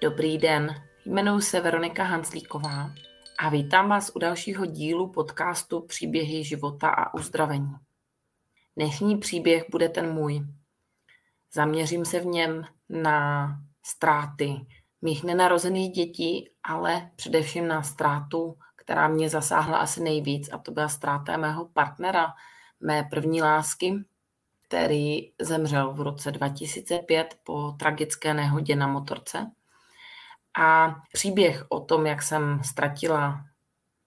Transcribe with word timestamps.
Dobrý 0.00 0.38
den, 0.38 0.82
jmenuji 1.04 1.40
se 1.40 1.60
Veronika 1.60 2.04
Hanslíková 2.04 2.90
a 3.38 3.48
vítám 3.48 3.88
vás 3.88 4.10
u 4.14 4.18
dalšího 4.18 4.66
dílu 4.66 5.12
podcastu 5.12 5.80
Příběhy 5.80 6.44
života 6.44 6.88
a 6.88 7.14
uzdravení. 7.14 7.72
Dnešní 8.76 9.18
příběh 9.18 9.64
bude 9.70 9.88
ten 9.88 10.12
můj. 10.12 10.40
Zaměřím 11.54 12.04
se 12.04 12.20
v 12.20 12.26
něm 12.26 12.64
na 12.88 13.48
ztráty 13.86 14.56
mých 15.02 15.24
nenarozených 15.24 15.92
dětí, 15.92 16.50
ale 16.62 17.10
především 17.16 17.68
na 17.68 17.82
ztrátu, 17.82 18.58
která 18.76 19.08
mě 19.08 19.28
zasáhla 19.28 19.78
asi 19.78 20.02
nejvíc, 20.02 20.48
a 20.52 20.58
to 20.58 20.72
byla 20.72 20.88
ztráta 20.88 21.36
mého 21.36 21.68
partnera, 21.68 22.26
mé 22.80 23.02
první 23.10 23.42
lásky, 23.42 23.94
který 24.66 25.32
zemřel 25.40 25.92
v 25.92 26.00
roce 26.00 26.32
2005 26.32 27.38
po 27.44 27.72
tragické 27.78 28.34
nehodě 28.34 28.76
na 28.76 28.86
motorce. 28.86 29.50
A 30.60 30.96
příběh 31.12 31.64
o 31.68 31.80
tom, 31.80 32.06
jak 32.06 32.22
jsem 32.22 32.60
ztratila 32.64 33.44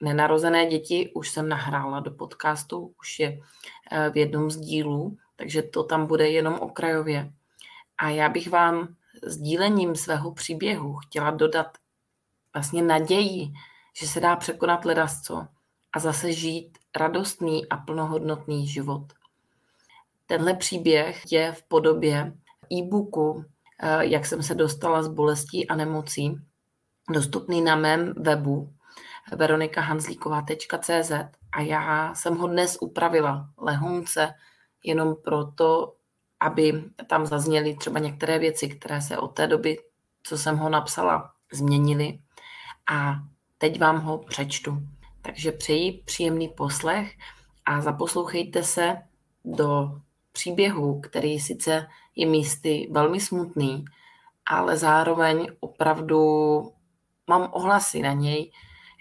nenarozené 0.04 0.66
děti, 0.66 1.12
už 1.16 1.30
jsem 1.30 1.50
nahrála 1.50 2.00
do 2.00 2.12
podcastu, 2.12 2.94
už 3.02 3.20
je 3.20 3.42
eh, 3.92 4.10
v 4.10 4.18
jednom 4.18 4.52
z 4.52 4.58
dílů, 4.58 5.18
takže 5.36 5.62
to 5.62 5.84
tam 5.84 6.08
bude 6.08 6.30
jenom 6.30 6.54
okrajově. 6.54 7.32
A 7.98 8.10
já 8.10 8.30
bych 8.30 8.50
vám 8.50 8.96
sdílením 9.24 9.96
svého 9.96 10.32
příběhu 10.32 10.96
chtěla 10.96 11.32
dodat 11.32 11.78
vlastně 12.54 12.82
naději, 12.82 13.54
že 14.00 14.08
se 14.08 14.20
dá 14.20 14.36
překonat 14.36 14.86
ledasco 14.86 15.48
a 15.94 16.00
zase 16.00 16.34
žít 16.34 16.78
radostný 16.96 17.70
a 17.70 17.78
plnohodnotný 17.78 18.68
život. 18.68 19.14
Tenhle 20.26 20.54
příběh 20.54 21.32
je 21.32 21.52
v 21.52 21.64
podobě 21.64 22.34
e-booku, 22.74 23.46
jak 24.00 24.26
jsem 24.26 24.44
se 24.44 24.56
dostala 24.56 25.04
z 25.04 25.08
bolestí 25.08 25.68
a 25.68 25.76
nemocí, 25.76 26.40
dostupný 27.14 27.62
na 27.62 27.76
mém 27.76 28.14
webu 28.18 28.74
veronikahanzlíková.cz 29.36 31.12
a 31.52 31.62
já 31.62 32.16
jsem 32.16 32.38
ho 32.38 32.48
dnes 32.48 32.78
upravila 32.82 33.50
lehonce 33.58 34.34
jenom 34.84 35.16
proto, 35.24 35.96
aby 36.40 36.84
tam 37.08 37.26
zazněly 37.26 37.76
třeba 37.76 38.00
některé 38.00 38.40
věci, 38.40 38.70
které 38.70 39.02
se 39.02 39.18
od 39.18 39.28
té 39.28 39.48
doby, 39.48 39.78
co 40.24 40.38
jsem 40.38 40.58
ho 40.58 40.70
napsala, 40.70 41.32
změnily. 41.54 42.20
A 42.92 43.16
teď 43.58 43.80
vám 43.80 44.02
ho 44.02 44.18
přečtu. 44.18 44.78
Takže 45.22 45.52
přeji 45.52 46.04
příjemný 46.06 46.48
poslech 46.48 47.14
a 47.66 47.82
zaposlouchejte 47.82 48.64
se 48.64 48.98
do 49.46 50.02
příběhu, 50.32 51.02
který 51.02 51.40
sice 51.40 51.88
je 52.20 52.26
místy 52.26 52.88
velmi 52.92 53.20
smutný, 53.20 53.86
ale 54.46 54.78
zároveň 54.78 55.48
opravdu 55.60 56.20
mám 57.28 57.50
ohlasy 57.52 58.02
na 58.02 58.14
něj, 58.14 58.52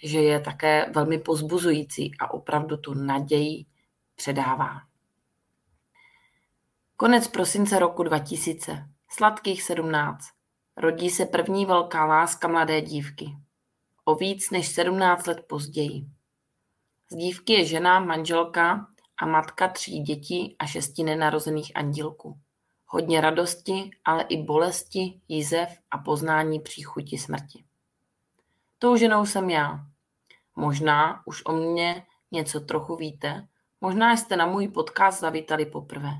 že 0.04 0.22
je 0.22 0.40
také 0.40 0.90
velmi 0.94 1.18
pozbuzující 1.18 2.12
a 2.20 2.30
opravdu 2.30 2.76
tu 2.76 2.94
naději 2.94 3.64
předává. 4.14 4.80
Konec 6.96 7.28
prosince 7.28 7.78
roku 7.78 8.02
2000. 8.02 8.88
Sladkých 9.10 9.62
17. 9.62 10.28
Rodí 10.76 11.10
se 11.10 11.26
první 11.26 11.66
velká 11.66 12.04
láska 12.04 12.48
mladé 12.48 12.80
dívky. 12.80 13.26
O 14.04 14.14
víc 14.14 14.50
než 14.50 14.68
17 14.68 15.26
let 15.26 15.44
později. 15.48 16.06
Z 17.10 17.16
dívky 17.16 17.52
je 17.52 17.64
žena, 17.64 18.00
manželka 18.00 18.86
a 19.16 19.26
matka 19.26 19.68
tří 19.68 20.00
dětí 20.00 20.56
a 20.58 20.66
šesti 20.66 21.02
nenarozených 21.02 21.72
andílků. 21.74 22.38
Hodně 22.90 23.20
radosti, 23.20 23.90
ale 24.04 24.22
i 24.22 24.42
bolesti, 24.42 25.20
jizev 25.28 25.78
a 25.90 25.98
poznání 25.98 26.60
příchuti 26.60 27.18
smrti. 27.18 27.64
Tou 28.78 28.96
ženou 28.96 29.26
jsem 29.26 29.50
já. 29.50 29.86
Možná 30.56 31.22
už 31.26 31.42
o 31.44 31.52
mně 31.52 32.06
něco 32.30 32.60
trochu 32.60 32.96
víte, 32.96 33.48
možná 33.80 34.16
jste 34.16 34.36
na 34.36 34.46
můj 34.46 34.68
podcast 34.68 35.20
zavítali 35.20 35.66
poprvé. 35.66 36.12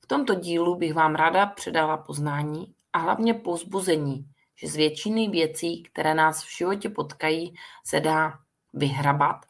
V 0.00 0.06
tomto 0.06 0.34
dílu 0.34 0.74
bych 0.74 0.94
vám 0.94 1.14
ráda 1.14 1.46
předala 1.46 1.96
poznání 1.96 2.74
a 2.92 2.98
hlavně 2.98 3.34
pozbuzení, 3.34 4.30
že 4.56 4.68
z 4.68 4.76
většiny 4.76 5.28
věcí, 5.28 5.82
které 5.82 6.14
nás 6.14 6.44
v 6.44 6.56
životě 6.56 6.88
potkají, 6.88 7.54
se 7.84 8.00
dá 8.00 8.38
vyhrabat 8.72 9.46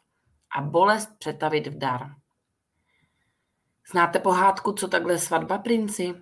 a 0.55 0.61
bolest 0.61 1.09
přetavit 1.19 1.67
v 1.67 1.77
dar. 1.77 2.15
Znáte 3.91 4.19
pohádku, 4.19 4.73
co 4.73 4.87
takhle 4.87 5.17
svatba 5.17 5.57
princi? 5.57 6.13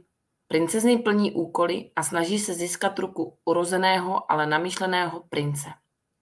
Princezny 0.51 0.97
plní 0.97 1.31
úkoly 1.31 1.91
a 1.95 2.03
snaží 2.03 2.39
se 2.39 2.53
získat 2.53 2.99
ruku 2.99 3.37
urozeného, 3.45 4.31
ale 4.31 4.47
namyšleného 4.47 5.23
prince. 5.29 5.69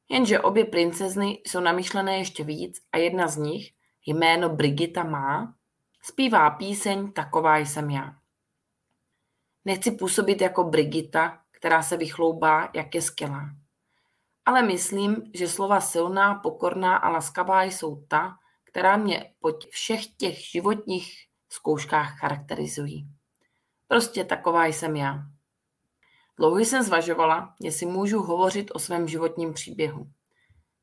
Jenže 0.10 0.40
obě 0.40 0.66
princezny 0.66 1.42
jsou 1.48 1.60
namyšlené 1.60 2.18
ještě 2.18 2.44
víc 2.44 2.82
a 2.92 2.98
jedna 2.98 3.28
z 3.28 3.38
nich, 3.38 3.72
jméno 4.06 4.50
Brigita 4.50 5.04
má, 5.04 5.54
zpívá 6.02 6.50
píseň 6.50 7.12
Taková 7.12 7.58
jsem 7.58 7.90
já. 7.90 8.16
Nechci 9.66 9.92
působit 9.92 10.42
jako 10.42 10.64
Brigita, 10.64 11.42
která 11.52 11.82
se 11.82 11.98
vychloubá, 11.98 12.70
jak 12.74 12.96
je 12.96 13.02
skvělá. 13.02 13.50
Ale 14.46 14.62
myslím, 14.62 15.32
že 15.34 15.48
slova 15.48 15.82
silná, 15.82 16.36
pokorná 16.36 16.98
a 16.98 17.10
laskavá 17.10 17.64
jsou 17.64 18.06
ta, 18.08 18.38
která 18.64 18.98
mě 18.98 19.34
po 19.40 19.50
všech 19.70 20.08
těch 20.08 20.38
životních 20.52 21.14
zkouškách 21.50 22.20
charakterizují. 22.20 23.19
Prostě 23.90 24.24
taková 24.24 24.66
jsem 24.66 24.96
já. 24.96 25.24
Dlouho 26.38 26.60
jsem 26.60 26.84
zvažovala, 26.84 27.56
jestli 27.62 27.86
můžu 27.86 28.22
hovořit 28.22 28.72
o 28.74 28.80
svém 28.80 29.08
životním 29.08 29.54
příběhu. 29.54 30.08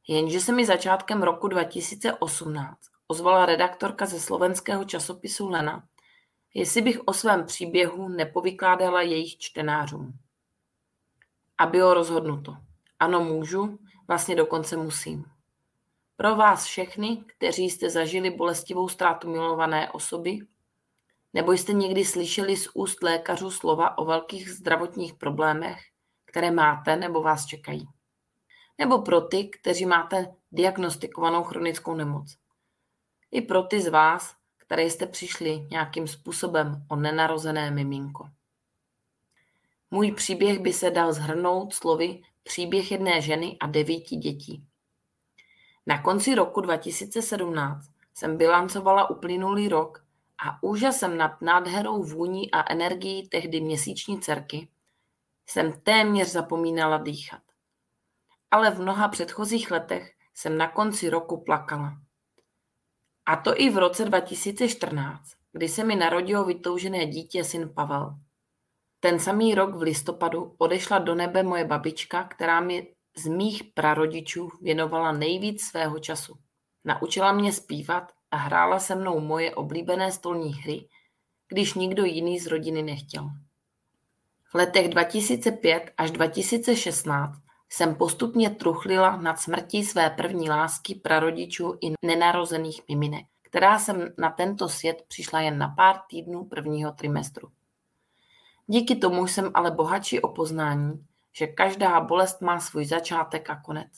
Jenže 0.08 0.40
se 0.40 0.52
mi 0.52 0.66
začátkem 0.66 1.22
roku 1.22 1.48
2018 1.48 2.78
ozvala 3.08 3.46
redaktorka 3.46 4.06
ze 4.06 4.20
slovenského 4.20 4.84
časopisu 4.84 5.48
Lena, 5.48 5.88
jestli 6.54 6.82
bych 6.82 7.00
o 7.04 7.12
svém 7.12 7.46
příběhu 7.46 8.08
nepovykládala 8.08 9.02
jejich 9.02 9.38
čtenářům. 9.38 10.12
A 11.58 11.66
bylo 11.66 11.94
rozhodnuto. 11.94 12.56
Ano, 12.98 13.24
můžu, 13.24 13.78
vlastně 14.08 14.36
dokonce 14.36 14.76
musím. 14.76 15.24
Pro 16.16 16.36
vás 16.36 16.64
všechny, 16.64 17.24
kteří 17.26 17.70
jste 17.70 17.90
zažili 17.90 18.30
bolestivou 18.30 18.88
ztrátu 18.88 19.30
milované 19.30 19.90
osoby, 19.90 20.38
nebo 21.36 21.52
jste 21.52 21.72
někdy 21.72 22.04
slyšeli 22.04 22.56
z 22.56 22.68
úst 22.74 23.02
lékařů 23.02 23.50
slova 23.50 23.98
o 23.98 24.04
velkých 24.04 24.50
zdravotních 24.50 25.14
problémech, 25.14 25.78
které 26.24 26.50
máte 26.50 26.96
nebo 26.96 27.22
vás 27.22 27.46
čekají. 27.46 27.88
Nebo 28.78 29.02
pro 29.02 29.20
ty, 29.20 29.48
kteří 29.48 29.86
máte 29.86 30.34
diagnostikovanou 30.52 31.42
chronickou 31.44 31.94
nemoc. 31.94 32.36
I 33.30 33.40
pro 33.40 33.62
ty 33.62 33.80
z 33.80 33.88
vás, 33.88 34.34
které 34.56 34.82
jste 34.82 35.06
přišli 35.06 35.66
nějakým 35.70 36.06
způsobem 36.06 36.86
o 36.88 36.96
nenarozené 36.96 37.70
miminko. 37.70 38.28
Můj 39.90 40.12
příběh 40.12 40.58
by 40.58 40.72
se 40.72 40.90
dal 40.90 41.12
zhrnout 41.12 41.74
slovy 41.74 42.22
příběh 42.42 42.92
jedné 42.92 43.20
ženy 43.20 43.56
a 43.60 43.66
devíti 43.66 44.16
dětí. 44.16 44.64
Na 45.86 46.02
konci 46.02 46.34
roku 46.34 46.60
2017 46.60 47.90
jsem 48.14 48.36
bilancovala 48.36 49.10
uplynulý 49.10 49.68
rok 49.68 50.05
a 50.44 50.62
úžasem 50.62 51.16
nad 51.16 51.42
nádherou 51.42 52.02
vůní 52.02 52.50
a 52.50 52.72
energií 52.72 53.28
tehdy 53.28 53.60
měsíční 53.60 54.20
dcerky 54.20 54.68
jsem 55.46 55.80
téměř 55.80 56.28
zapomínala 56.28 56.98
dýchat. 56.98 57.42
Ale 58.50 58.70
v 58.70 58.80
mnoha 58.80 59.08
předchozích 59.08 59.70
letech 59.70 60.12
jsem 60.34 60.58
na 60.58 60.68
konci 60.68 61.10
roku 61.10 61.40
plakala. 61.40 61.98
A 63.26 63.36
to 63.36 63.60
i 63.60 63.70
v 63.70 63.78
roce 63.78 64.04
2014, 64.04 65.32
kdy 65.52 65.68
se 65.68 65.84
mi 65.84 65.96
narodilo 65.96 66.44
vytoužené 66.44 67.06
dítě 67.06 67.44
syn 67.44 67.74
Pavel. 67.74 68.14
Ten 69.00 69.18
samý 69.18 69.54
rok 69.54 69.74
v 69.74 69.82
listopadu 69.82 70.54
odešla 70.58 70.98
do 70.98 71.14
nebe 71.14 71.42
moje 71.42 71.64
babička, 71.64 72.24
která 72.24 72.60
mi 72.60 72.94
z 73.16 73.26
mých 73.26 73.64
prarodičů 73.64 74.48
věnovala 74.62 75.12
nejvíc 75.12 75.62
svého 75.62 75.98
času. 75.98 76.34
Naučila 76.84 77.32
mě 77.32 77.52
zpívat 77.52 78.12
a 78.30 78.36
hrála 78.36 78.78
se 78.78 78.94
mnou 78.94 79.20
moje 79.20 79.54
oblíbené 79.54 80.12
stolní 80.12 80.54
hry, 80.54 80.88
když 81.48 81.74
nikdo 81.74 82.04
jiný 82.04 82.38
z 82.38 82.46
rodiny 82.46 82.82
nechtěl. 82.82 83.30
V 84.44 84.54
letech 84.54 84.88
2005 84.88 85.92
až 85.98 86.10
2016 86.10 87.38
jsem 87.68 87.94
postupně 87.94 88.50
truchlila 88.50 89.16
nad 89.16 89.40
smrtí 89.40 89.84
své 89.84 90.10
první 90.10 90.50
lásky 90.50 90.94
prarodičů 90.94 91.78
i 91.80 91.92
nenarozených 92.06 92.82
miminek, 92.88 93.26
která 93.42 93.78
jsem 93.78 94.14
na 94.18 94.30
tento 94.30 94.68
svět 94.68 95.04
přišla 95.08 95.40
jen 95.40 95.58
na 95.58 95.68
pár 95.68 95.96
týdnů 96.08 96.44
prvního 96.44 96.92
trimestru. 96.92 97.48
Díky 98.66 98.96
tomu 98.96 99.26
jsem 99.26 99.50
ale 99.54 99.70
bohatší 99.70 100.20
o 100.20 100.28
poznání, 100.28 101.06
že 101.32 101.46
každá 101.46 102.00
bolest 102.00 102.40
má 102.40 102.60
svůj 102.60 102.84
začátek 102.84 103.50
a 103.50 103.56
konec. 103.56 103.88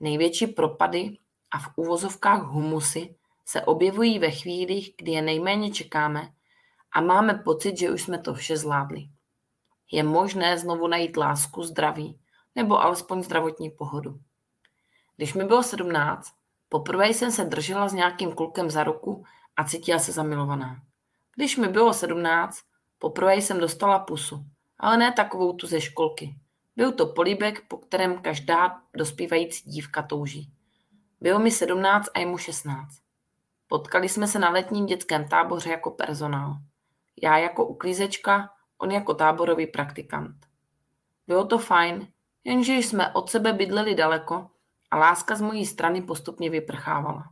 Největší 0.00 0.46
propady 0.46 1.18
a 1.50 1.58
v 1.58 1.68
úvozovkách 1.76 2.42
humusy 2.42 3.14
se 3.48 3.62
objevují 3.62 4.18
ve 4.18 4.30
chvílích, 4.30 4.94
kdy 4.98 5.12
je 5.12 5.22
nejméně 5.22 5.70
čekáme 5.70 6.28
a 6.92 7.00
máme 7.00 7.34
pocit, 7.34 7.78
že 7.78 7.90
už 7.90 8.02
jsme 8.02 8.18
to 8.18 8.34
vše 8.34 8.56
zvládli. 8.56 9.08
je 9.92 10.02
možné 10.02 10.58
znovu 10.58 10.86
najít 10.86 11.16
lásku, 11.16 11.62
zdraví 11.62 12.20
nebo 12.54 12.82
alespoň 12.82 13.22
zdravotní 13.22 13.70
pohodu. 13.70 14.20
Když 15.16 15.34
mi 15.34 15.44
bylo 15.44 15.62
17, 15.62 16.32
poprvé 16.68 17.08
jsem 17.08 17.32
se 17.32 17.44
držela 17.44 17.88
s 17.88 17.92
nějakým 17.92 18.32
klukem 18.32 18.70
za 18.70 18.84
ruku 18.84 19.24
a 19.56 19.64
cítila 19.64 19.98
se 19.98 20.12
zamilovaná. 20.12 20.82
Když 21.36 21.56
mi 21.56 21.68
bylo 21.68 21.94
17, 21.94 22.60
poprvé 22.98 23.36
jsem 23.36 23.60
dostala 23.60 23.98
pusu, 23.98 24.44
ale 24.78 24.96
ne 24.96 25.12
takovou 25.12 25.52
tu 25.52 25.66
ze 25.66 25.80
školky. 25.80 26.34
Byl 26.76 26.92
to 26.92 27.06
políbek, 27.06 27.68
po 27.68 27.76
kterém 27.76 28.22
každá 28.22 28.82
dospívající 28.96 29.70
dívka 29.70 30.02
touží. 30.02 30.52
Bylo 31.20 31.38
mi 31.38 31.50
17 31.50 32.08
a 32.14 32.18
jemu 32.18 32.38
16. 32.38 33.05
Potkali 33.68 34.08
jsme 34.08 34.26
se 34.26 34.38
na 34.38 34.50
letním 34.50 34.86
dětském 34.86 35.28
táboře 35.28 35.70
jako 35.70 35.90
personál. 35.90 36.56
Já 37.22 37.38
jako 37.38 37.66
uklízečka, 37.66 38.50
on 38.78 38.90
jako 38.90 39.14
táborový 39.14 39.66
praktikant. 39.66 40.36
Bylo 41.26 41.46
to 41.46 41.58
fajn, 41.58 42.08
jenže 42.44 42.72
jsme 42.72 43.12
od 43.12 43.30
sebe 43.30 43.52
bydleli 43.52 43.94
daleko 43.94 44.50
a 44.90 44.98
láska 44.98 45.34
z 45.34 45.40
mojí 45.40 45.66
strany 45.66 46.02
postupně 46.02 46.50
vyprchávala. 46.50 47.24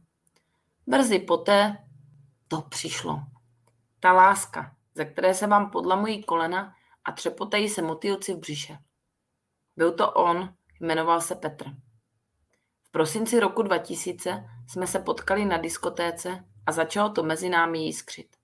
Brzy 0.86 1.18
poté 1.18 1.76
to 2.48 2.62
přišlo. 2.62 3.22
Ta 4.00 4.12
láska, 4.12 4.76
ze 4.94 5.04
které 5.04 5.34
se 5.34 5.46
vám 5.46 5.70
podlamují 5.70 6.22
kolena 6.22 6.74
a 7.04 7.12
třepotají 7.12 7.68
se 7.68 7.82
motýlci 7.82 8.34
v 8.34 8.38
břiše. 8.38 8.78
Byl 9.76 9.92
to 9.92 10.12
on, 10.12 10.54
jmenoval 10.80 11.20
se 11.20 11.34
Petr. 11.34 11.64
V 12.82 12.90
prosinci 12.90 13.40
roku 13.40 13.62
2000 13.62 14.44
jsme 14.68 14.86
se 14.86 14.98
potkali 14.98 15.44
na 15.44 15.56
diskotéce 15.56 16.44
a 16.66 16.72
začalo 16.72 17.10
to 17.10 17.22
mezi 17.22 17.48
námi 17.48 17.78
jiskřit. 17.78 18.36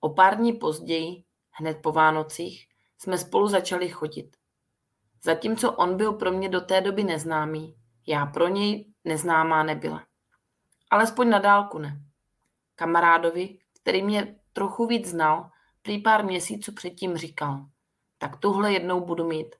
O 0.00 0.08
pár 0.08 0.36
dní 0.36 0.52
později, 0.52 1.24
hned 1.50 1.78
po 1.82 1.92
Vánocích, 1.92 2.68
jsme 2.98 3.18
spolu 3.18 3.48
začali 3.48 3.88
chodit. 3.88 4.36
Zatímco 5.24 5.72
on 5.72 5.96
byl 5.96 6.12
pro 6.12 6.32
mě 6.32 6.48
do 6.48 6.60
té 6.60 6.80
doby 6.80 7.04
neznámý, 7.04 7.76
já 8.06 8.26
pro 8.26 8.48
něj 8.48 8.92
neznámá 9.04 9.62
nebyla. 9.62 10.06
Alespoň 10.90 11.28
na 11.30 11.38
dálku 11.38 11.78
ne. 11.78 12.02
Kamarádovi, 12.74 13.58
který 13.80 14.02
mě 14.02 14.36
trochu 14.52 14.86
víc 14.86 15.08
znal, 15.08 15.50
prý 15.82 16.02
pár 16.02 16.24
měsíců 16.24 16.72
předtím 16.72 17.16
říkal, 17.16 17.66
tak 18.18 18.36
tuhle 18.36 18.72
jednou 18.72 19.00
budu 19.00 19.28
mít. 19.28 19.56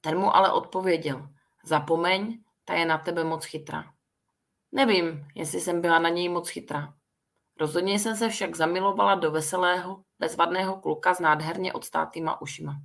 Ten 0.00 0.18
mu 0.18 0.36
ale 0.36 0.52
odpověděl, 0.52 1.28
zapomeň, 1.64 2.42
ta 2.64 2.74
je 2.74 2.86
na 2.86 2.98
tebe 2.98 3.24
moc 3.24 3.44
chytrá. 3.44 3.92
Nevím, 4.72 5.26
jestli 5.34 5.60
jsem 5.60 5.80
byla 5.80 5.98
na 5.98 6.08
něj 6.08 6.28
moc 6.28 6.48
chytrá. 6.48 6.94
Rozhodně 7.60 7.98
jsem 7.98 8.16
se 8.16 8.28
však 8.28 8.56
zamilovala 8.56 9.14
do 9.14 9.30
veselého, 9.30 10.02
bezvadného 10.18 10.80
kluka 10.80 11.14
s 11.14 11.20
nádherně 11.20 11.72
odstátýma 11.72 12.40
ušima. 12.40 12.80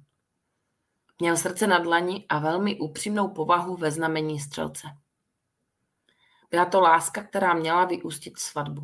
Měl 1.19 1.37
srdce 1.37 1.67
na 1.67 1.79
dlani 1.79 2.25
a 2.29 2.39
velmi 2.39 2.79
upřímnou 2.79 3.27
povahu 3.27 3.75
ve 3.75 3.91
znamení 3.91 4.39
střelce. 4.39 4.87
Byla 6.49 6.65
to 6.65 6.81
láska, 6.81 7.23
která 7.23 7.53
měla 7.53 7.85
vyústit 7.85 8.39
svatbu. 8.39 8.81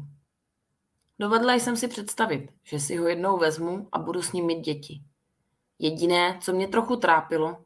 Dovedla 1.19 1.53
jsem 1.53 1.77
si 1.77 1.87
představit, 1.87 2.51
že 2.63 2.79
si 2.79 2.97
ho 2.97 3.07
jednou 3.07 3.37
vezmu 3.37 3.89
a 3.91 3.99
budu 3.99 4.21
s 4.21 4.31
ním 4.31 4.45
mít 4.45 4.61
děti. 4.61 5.01
Jediné, 5.79 6.39
co 6.41 6.53
mě 6.53 6.67
trochu 6.67 6.95
trápilo, 6.95 7.65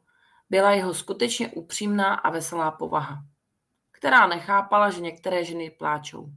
byla 0.50 0.70
jeho 0.70 0.94
skutečně 0.94 1.48
upřímná 1.48 2.14
a 2.14 2.30
veselá 2.30 2.70
povaha, 2.70 3.24
která 4.04 4.26
nechápala, 4.26 4.90
že 4.90 5.00
některé 5.00 5.44
ženy 5.44 5.70
pláčou. 5.70 6.28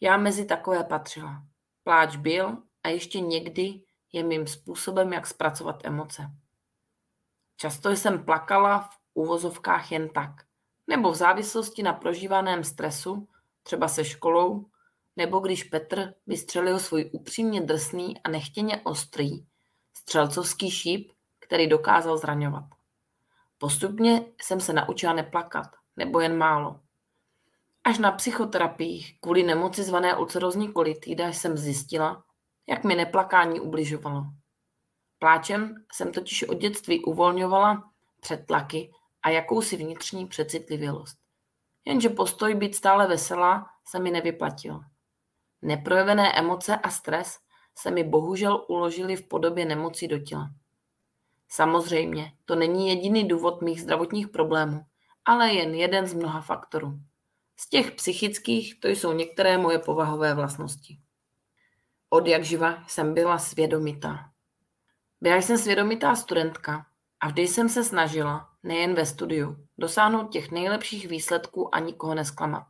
Já 0.00 0.16
mezi 0.16 0.44
takové 0.44 0.84
patřila. 0.84 1.42
Pláč 1.84 2.16
byl 2.16 2.56
a 2.82 2.88
ještě 2.88 3.20
někdy 3.20 3.82
je 4.12 4.22
mým 4.22 4.46
způsobem, 4.46 5.12
jak 5.12 5.26
zpracovat 5.26 5.84
emoce. 5.84 6.30
Často 7.56 7.90
jsem 7.90 8.24
plakala 8.24 8.78
v 8.78 8.98
úvozovkách 9.14 9.92
jen 9.92 10.08
tak, 10.08 10.30
nebo 10.86 11.10
v 11.10 11.14
závislosti 11.14 11.82
na 11.82 11.92
prožívaném 11.92 12.64
stresu, 12.64 13.28
třeba 13.62 13.88
se 13.88 14.04
školou, 14.04 14.66
nebo 15.16 15.38
když 15.40 15.64
Petr 15.64 16.14
vystřelil 16.26 16.78
svůj 16.78 17.10
upřímně 17.12 17.60
drsný 17.60 18.22
a 18.22 18.28
nechtěně 18.28 18.80
ostrý 18.84 19.46
střelcovský 19.94 20.70
šíp, 20.70 21.12
který 21.38 21.66
dokázal 21.66 22.18
zraňovat. 22.18 22.64
Postupně 23.58 24.24
jsem 24.40 24.60
se 24.60 24.72
naučila 24.72 25.12
neplakat, 25.12 25.66
nebo 25.96 26.20
jen 26.20 26.38
málo. 26.38 26.80
Až 27.84 27.98
na 27.98 28.12
psychoterapiích 28.12 29.20
kvůli 29.20 29.42
nemoci 29.42 29.82
zvané 29.82 30.16
ulcerozní 30.16 30.72
kolitída 30.72 31.28
jsem 31.28 31.56
zjistila, 31.56 32.24
jak 32.68 32.84
mi 32.84 32.94
neplakání 32.94 33.60
ubližovalo. 33.60 34.24
Pláčem 35.18 35.74
jsem 35.92 36.12
totiž 36.12 36.42
od 36.42 36.58
dětství 36.58 37.04
uvolňovala 37.04 37.90
předtlaky 38.20 38.90
a 39.22 39.30
jakousi 39.30 39.76
vnitřní 39.76 40.26
přecitlivělost. 40.26 41.16
Jenže 41.84 42.08
postoj 42.08 42.54
být 42.54 42.74
stále 42.74 43.06
veselá 43.08 43.66
se 43.88 43.98
mi 43.98 44.10
nevyplatil. 44.10 44.80
Neprojevené 45.62 46.32
emoce 46.32 46.76
a 46.76 46.90
stres 46.90 47.38
se 47.78 47.90
mi 47.90 48.04
bohužel 48.04 48.64
uložili 48.68 49.16
v 49.16 49.28
podobě 49.28 49.64
nemocí 49.64 50.08
do 50.08 50.18
těla. 50.18 50.50
Samozřejmě, 51.48 52.32
to 52.44 52.54
není 52.54 52.88
jediný 52.88 53.28
důvod 53.28 53.62
mých 53.62 53.82
zdravotních 53.82 54.28
problémů, 54.28 54.80
ale 55.26 55.52
jen 55.52 55.74
jeden 55.74 56.06
z 56.06 56.14
mnoha 56.14 56.40
faktorů. 56.40 57.00
Z 57.56 57.68
těch 57.68 57.90
psychických 57.90 58.80
to 58.80 58.88
jsou 58.88 59.12
některé 59.12 59.58
moje 59.58 59.78
povahové 59.78 60.34
vlastnosti. 60.34 60.98
Od 62.10 62.26
jak 62.26 62.44
živa 62.44 62.84
jsem 62.88 63.14
byla 63.14 63.38
svědomitá. 63.38 64.30
Byla 65.20 65.36
jsem 65.36 65.58
svědomitá 65.58 66.14
studentka 66.14 66.86
a 67.20 67.28
vždy 67.28 67.48
jsem 67.48 67.68
se 67.68 67.84
snažila, 67.84 68.50
nejen 68.62 68.94
ve 68.94 69.06
studiu, 69.06 69.56
dosáhnout 69.78 70.32
těch 70.32 70.50
nejlepších 70.50 71.08
výsledků 71.08 71.74
a 71.74 71.78
nikoho 71.78 72.14
nesklamat. 72.14 72.66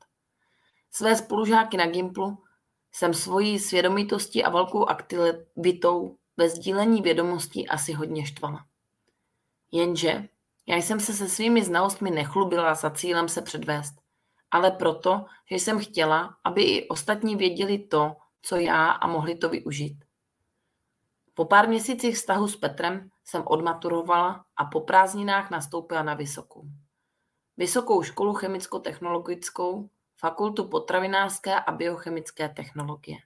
Své 0.90 1.16
spolužáky 1.16 1.76
na 1.76 1.86
Gimplu 1.86 2.44
jsem 2.92 3.14
svojí 3.14 3.58
svědomitostí 3.58 4.44
a 4.44 4.50
velkou 4.50 4.86
aktivitou 4.86 6.16
ve 6.36 6.48
sdílení 6.48 7.02
vědomostí 7.02 7.68
asi 7.68 7.92
hodně 7.92 8.26
štvala. 8.26 8.66
Jenže 9.72 10.28
já 10.66 10.76
jsem 10.76 11.00
se 11.00 11.12
se 11.12 11.28
svými 11.28 11.64
znalostmi 11.64 12.10
nechlubila 12.10 12.74
za 12.74 12.90
cílem 12.90 13.28
se 13.28 13.42
předvést, 13.42 13.94
ale 14.50 14.70
proto, 14.70 15.24
že 15.50 15.56
jsem 15.56 15.78
chtěla, 15.78 16.36
aby 16.44 16.62
i 16.62 16.88
ostatní 16.88 17.36
věděli 17.36 17.78
to, 17.78 18.16
co 18.42 18.56
já 18.56 18.90
a 18.90 19.06
mohli 19.06 19.34
to 19.34 19.48
využít. 19.48 20.04
Po 21.34 21.44
pár 21.44 21.68
měsících 21.68 22.14
vztahu 22.14 22.48
s 22.48 22.56
Petrem 22.56 23.10
jsem 23.24 23.42
odmaturovala 23.46 24.44
a 24.56 24.64
po 24.64 24.80
prázdninách 24.80 25.50
nastoupila 25.50 26.02
na 26.02 26.14
vysokou. 26.14 26.64
Vysokou 27.56 28.02
školu 28.02 28.34
chemicko-technologickou, 28.34 29.90
fakultu 30.16 30.68
potravinářské 30.68 31.60
a 31.60 31.72
biochemické 31.72 32.48
technologie. 32.48 33.18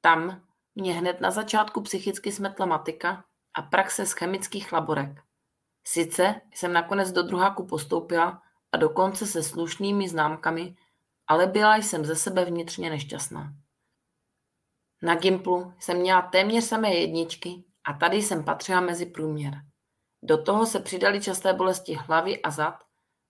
Tam 0.00 0.42
mě 0.74 0.94
hned 0.94 1.20
na 1.20 1.30
začátku 1.30 1.80
psychicky 1.80 2.32
smetla 2.32 2.66
matika 2.66 3.24
a 3.54 3.62
praxe 3.62 4.06
z 4.06 4.12
chemických 4.12 4.72
laborek. 4.72 5.29
Sice 5.84 6.40
jsem 6.54 6.72
nakonec 6.72 7.12
do 7.12 7.22
druháku 7.22 7.66
postoupila 7.66 8.42
a 8.72 8.76
dokonce 8.76 9.26
se 9.26 9.42
slušnými 9.42 10.08
známkami, 10.08 10.76
ale 11.26 11.46
byla 11.46 11.76
jsem 11.76 12.04
ze 12.04 12.16
sebe 12.16 12.44
vnitřně 12.44 12.90
nešťastná. 12.90 13.54
Na 15.02 15.14
Gimplu 15.14 15.74
jsem 15.78 15.96
měla 15.96 16.22
téměř 16.22 16.64
samé 16.64 16.94
jedničky 16.94 17.64
a 17.84 17.92
tady 17.92 18.16
jsem 18.16 18.44
patřila 18.44 18.80
mezi 18.80 19.06
průměr. 19.06 19.54
Do 20.22 20.42
toho 20.42 20.66
se 20.66 20.80
přidali 20.80 21.20
časté 21.20 21.52
bolesti 21.52 21.94
hlavy 21.94 22.42
a 22.42 22.50
zad, 22.50 22.84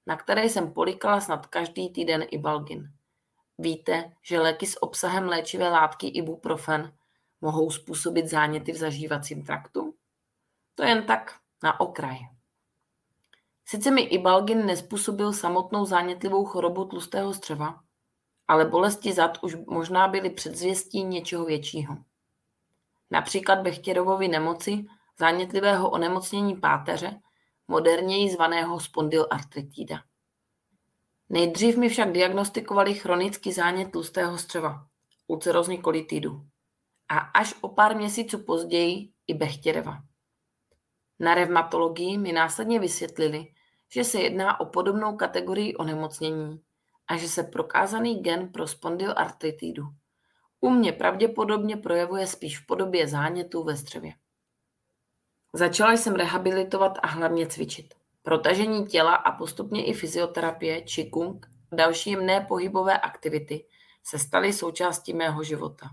na 0.06 0.16
které 0.16 0.44
jsem 0.44 0.72
polikala 0.72 1.20
snad 1.20 1.46
každý 1.46 1.92
týden 1.92 2.24
i 2.30 2.38
balgin. 2.38 2.92
Víte, 3.58 4.12
že 4.22 4.40
léky 4.40 4.66
s 4.66 4.82
obsahem 4.82 5.28
léčivé 5.28 5.68
látky 5.68 6.08
ibuprofen 6.08 6.92
mohou 7.40 7.70
způsobit 7.70 8.26
záněty 8.26 8.72
v 8.72 8.76
zažívacím 8.76 9.44
traktu? 9.44 9.94
To 10.74 10.82
jen 10.82 11.06
tak 11.06 11.40
na 11.62 11.80
okraj. 11.80 12.18
Sice 13.70 13.90
mi 13.90 14.02
Ibalgin 14.02 14.66
nespůsobil 14.66 15.32
samotnou 15.32 15.84
zánětlivou 15.84 16.44
chorobu 16.44 16.84
tlustého 16.84 17.34
střeva, 17.34 17.80
ale 18.48 18.64
bolesti 18.64 19.12
zad 19.12 19.38
už 19.42 19.56
možná 19.66 20.08
byly 20.08 20.30
předzvěstí 20.30 21.04
něčeho 21.04 21.44
většího. 21.44 21.96
Například 23.10 23.62
Bechtěrovovy 23.62 24.28
nemoci, 24.28 24.86
zánětlivého 25.18 25.90
onemocnění 25.90 26.56
páteře, 26.56 27.20
moderněji 27.68 28.30
zvaného 28.30 28.80
spondylartritida. 28.80 30.02
Nejdřív 31.28 31.76
mi 31.76 31.88
však 31.88 32.12
diagnostikovali 32.12 32.94
chronický 32.94 33.52
zánět 33.52 33.92
tlustého 33.92 34.38
střeva, 34.38 34.86
ulcerozní 35.26 35.78
kolitidu, 35.78 36.42
a 37.08 37.18
až 37.18 37.54
o 37.60 37.68
pár 37.68 37.96
měsíců 37.96 38.38
později 38.38 39.12
i 39.26 39.34
Bechtěreva. 39.34 40.02
Na 41.18 41.34
revmatologii 41.34 42.18
mi 42.18 42.32
následně 42.32 42.80
vysvětlili, 42.80 43.46
že 43.92 44.04
se 44.04 44.20
jedná 44.20 44.60
o 44.60 44.66
podobnou 44.66 45.16
kategorii 45.16 45.76
onemocnění 45.76 46.60
a 47.08 47.16
že 47.16 47.28
se 47.28 47.42
prokázaný 47.42 48.22
gen 48.22 48.52
pro 48.52 48.66
spondylartritidu 48.66 49.84
u 50.60 50.70
mě 50.70 50.92
pravděpodobně 50.92 51.76
projevuje 51.76 52.26
spíš 52.26 52.58
v 52.58 52.66
podobě 52.66 53.08
zánětů 53.08 53.64
ve 53.64 53.76
střevě. 53.76 54.12
Začala 55.52 55.92
jsem 55.92 56.14
rehabilitovat 56.14 56.98
a 57.02 57.06
hlavně 57.06 57.46
cvičit. 57.46 57.94
Protažení 58.22 58.86
těla 58.86 59.14
a 59.14 59.32
postupně 59.32 59.86
i 59.86 59.92
fyzioterapie, 59.92 60.82
čikung 60.82 61.46
další 61.72 62.10
jemné 62.10 62.40
pohybové 62.40 62.98
aktivity 62.98 63.66
se 64.04 64.18
staly 64.18 64.52
součástí 64.52 65.12
mého 65.12 65.42
života. 65.42 65.86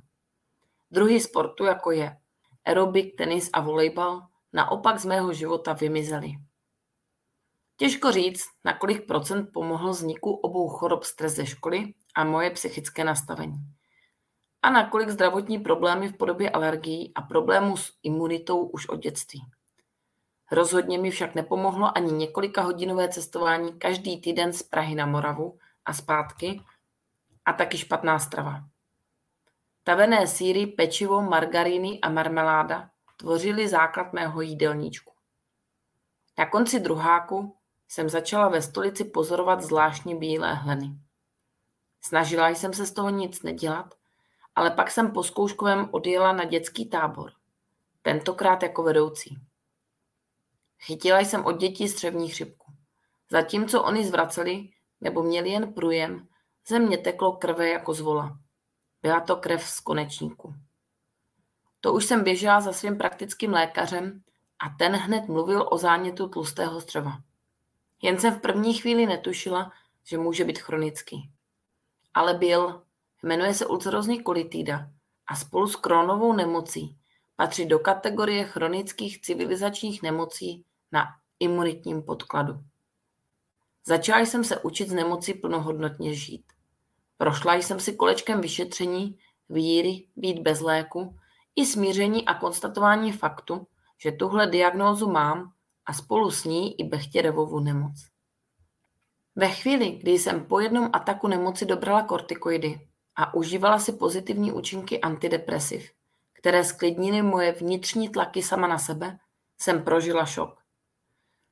Druhy 0.91 1.19
sportu, 1.19 1.63
jako 1.63 1.91
je 1.91 2.17
aerobik, 2.65 3.17
tenis 3.17 3.49
a 3.53 3.61
volejbal, 3.61 4.27
naopak 4.53 4.99
z 4.99 5.05
mého 5.05 5.33
života 5.33 5.73
vymizely. 5.73 6.46
Těžko 7.77 8.11
říct, 8.11 8.45
na 8.65 8.73
kolik 8.73 9.07
procent 9.07 9.49
pomohl 9.53 9.89
vzniku 9.89 10.31
obou 10.31 10.69
chorob 10.69 11.03
stres 11.03 11.33
ze 11.33 11.45
školy 11.45 11.93
a 12.15 12.23
moje 12.23 12.51
psychické 12.51 13.03
nastavení. 13.03 13.57
A 14.61 14.69
na 14.69 14.89
kolik 14.89 15.09
zdravotní 15.09 15.59
problémy 15.59 16.07
v 16.07 16.17
podobě 16.17 16.49
alergií 16.49 17.11
a 17.15 17.21
problémů 17.21 17.77
s 17.77 17.93
imunitou 18.03 18.65
už 18.65 18.89
od 18.89 18.95
dětství. 18.95 19.41
Rozhodně 20.51 20.97
mi 20.97 21.11
však 21.11 21.35
nepomohlo 21.35 21.97
ani 21.97 22.11
několika 22.11 22.61
hodinové 22.61 23.09
cestování 23.09 23.79
každý 23.79 24.21
týden 24.21 24.53
z 24.53 24.63
Prahy 24.63 24.95
na 24.95 25.05
Moravu 25.05 25.59
a 25.85 25.93
zpátky 25.93 26.61
a 27.45 27.53
taky 27.53 27.77
špatná 27.77 28.19
strava. 28.19 28.63
Tavené 29.83 30.27
síry, 30.27 30.67
pečivo, 30.67 31.21
margaríny 31.21 31.99
a 32.01 32.09
marmeláda 32.09 32.89
tvořily 33.17 33.67
základ 33.67 34.13
mého 34.13 34.41
jídelníčku. 34.41 35.13
Na 36.37 36.45
konci 36.45 36.79
druháku 36.79 37.56
jsem 37.87 38.09
začala 38.09 38.49
ve 38.49 38.61
stolici 38.61 39.03
pozorovat 39.03 39.61
zvláštní 39.61 40.15
bílé 40.15 40.53
hleny. 40.53 40.99
Snažila 42.01 42.49
jsem 42.49 42.73
se 42.73 42.85
z 42.85 42.93
toho 42.93 43.09
nic 43.09 43.43
nedělat, 43.43 43.95
ale 44.55 44.71
pak 44.71 44.91
jsem 44.91 45.11
po 45.11 45.23
zkouškovém 45.23 45.89
odjela 45.91 46.31
na 46.33 46.43
dětský 46.43 46.89
tábor. 46.89 47.31
Tentokrát 48.01 48.63
jako 48.63 48.83
vedoucí. 48.83 49.37
Chytila 50.79 51.19
jsem 51.19 51.45
od 51.45 51.57
dětí 51.57 51.87
střevní 51.87 52.29
chřipku. 52.29 52.73
Zatímco 53.31 53.83
oni 53.83 54.05
zvraceli 54.05 54.69
nebo 55.01 55.23
měli 55.23 55.49
jen 55.49 55.73
průjem, 55.73 56.27
ze 56.67 56.79
mě 56.79 56.97
teklo 56.97 57.31
krve 57.31 57.69
jako 57.69 57.93
z 57.93 57.99
vola. 57.99 58.39
Byla 59.01 59.19
to 59.19 59.35
krev 59.35 59.69
z 59.69 59.79
konečníku. 59.79 60.53
To 61.81 61.93
už 61.93 62.05
jsem 62.05 62.23
běžela 62.23 62.61
za 62.61 62.73
svým 62.73 62.97
praktickým 62.97 63.53
lékařem 63.53 64.23
a 64.59 64.69
ten 64.69 64.95
hned 64.95 65.27
mluvil 65.27 65.67
o 65.71 65.77
zánětu 65.77 66.27
tlustého 66.27 66.81
střeva. 66.81 67.26
Jen 68.01 68.19
jsem 68.19 68.35
v 68.35 68.41
první 68.41 68.73
chvíli 68.73 69.05
netušila, 69.05 69.71
že 70.03 70.17
může 70.17 70.43
být 70.43 70.59
chronický. 70.59 71.31
Ale 72.13 72.33
byl, 72.33 72.81
jmenuje 73.23 73.53
se 73.53 73.65
ulcerózní 73.65 74.23
kolitída 74.23 74.89
a 75.27 75.35
spolu 75.35 75.67
s 75.67 75.75
krónovou 75.75 76.33
nemocí 76.33 76.97
patří 77.35 77.65
do 77.65 77.79
kategorie 77.79 78.43
chronických 78.43 79.21
civilizačních 79.21 80.01
nemocí 80.01 80.65
na 80.91 81.05
imunitním 81.39 82.03
podkladu. 82.03 82.53
Začala 83.85 84.19
jsem 84.19 84.43
se 84.43 84.59
učit 84.59 84.89
z 84.89 84.93
nemocí 84.93 85.33
plnohodnotně 85.33 86.13
žít. 86.13 86.43
Prošla 87.17 87.55
jsem 87.55 87.79
si 87.79 87.95
kolečkem 87.95 88.41
vyšetření, 88.41 89.19
víry, 89.49 90.07
být 90.15 90.39
bez 90.39 90.61
léku, 90.61 91.15
i 91.55 91.65
smíření 91.65 92.25
a 92.25 92.33
konstatování 92.33 93.11
faktu, 93.11 93.67
že 93.97 94.11
tuhle 94.11 94.47
diagnózu 94.47 95.11
mám 95.11 95.53
a 95.87 95.93
spolu 95.93 96.31
s 96.31 96.43
ní 96.43 96.79
i 96.79 96.83
Bechtěrevovu 96.83 97.59
nemoc. 97.59 98.07
Ve 99.35 99.49
chvíli, 99.49 99.91
kdy 99.91 100.11
jsem 100.11 100.45
po 100.45 100.59
jednom 100.59 100.89
ataku 100.93 101.27
nemoci 101.27 101.65
dobrala 101.65 102.03
kortikoidy 102.03 102.87
a 103.15 103.33
užívala 103.33 103.79
si 103.79 103.93
pozitivní 103.93 104.51
účinky 104.51 105.01
antidepresiv, 105.01 105.91
které 106.33 106.63
sklidnily 106.63 107.21
moje 107.21 107.51
vnitřní 107.51 108.09
tlaky 108.09 108.43
sama 108.43 108.67
na 108.67 108.77
sebe, 108.77 109.19
jsem 109.57 109.83
prožila 109.83 110.25
šok. 110.25 110.59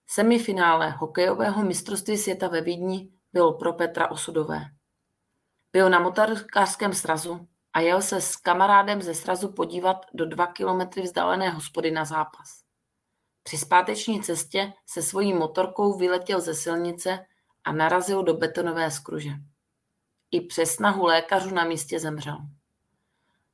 Semifinále 0.08 0.90
hokejového 0.90 1.64
mistrovství 1.64 2.18
světa 2.18 2.48
ve 2.48 2.62
Vídni 2.62 3.10
bylo 3.34 3.54
pro 3.54 3.74
Petra 3.74 4.12
osudové. 4.12 4.62
Byl 5.74 5.90
na 5.90 6.00
motorkářském 6.00 6.94
srazu 6.94 7.48
a 7.74 7.80
jel 7.80 8.02
se 8.02 8.22
s 8.22 8.36
kamarádem 8.36 9.02
ze 9.02 9.14
srazu 9.14 9.52
podívat 9.52 10.06
do 10.14 10.26
dva 10.26 10.48
kilometry 10.48 11.02
vzdálené 11.02 11.50
hospody 11.50 11.92
na 11.92 12.06
zápas. 12.06 12.65
Při 13.48 13.58
zpáteční 13.58 14.22
cestě 14.22 14.74
se 14.86 15.02
svojí 15.02 15.34
motorkou 15.34 15.98
vyletěl 15.98 16.42
ze 16.42 16.56
silnice 16.56 17.26
a 17.64 17.72
narazil 17.72 18.24
do 18.24 18.34
betonové 18.34 18.92
skruže. 18.92 19.30
I 20.32 20.42
přes 20.42 20.72
snahu 20.72 21.06
lékařů 21.06 21.50
na 21.50 21.64
místě 21.64 22.00
zemřel. 22.00 22.38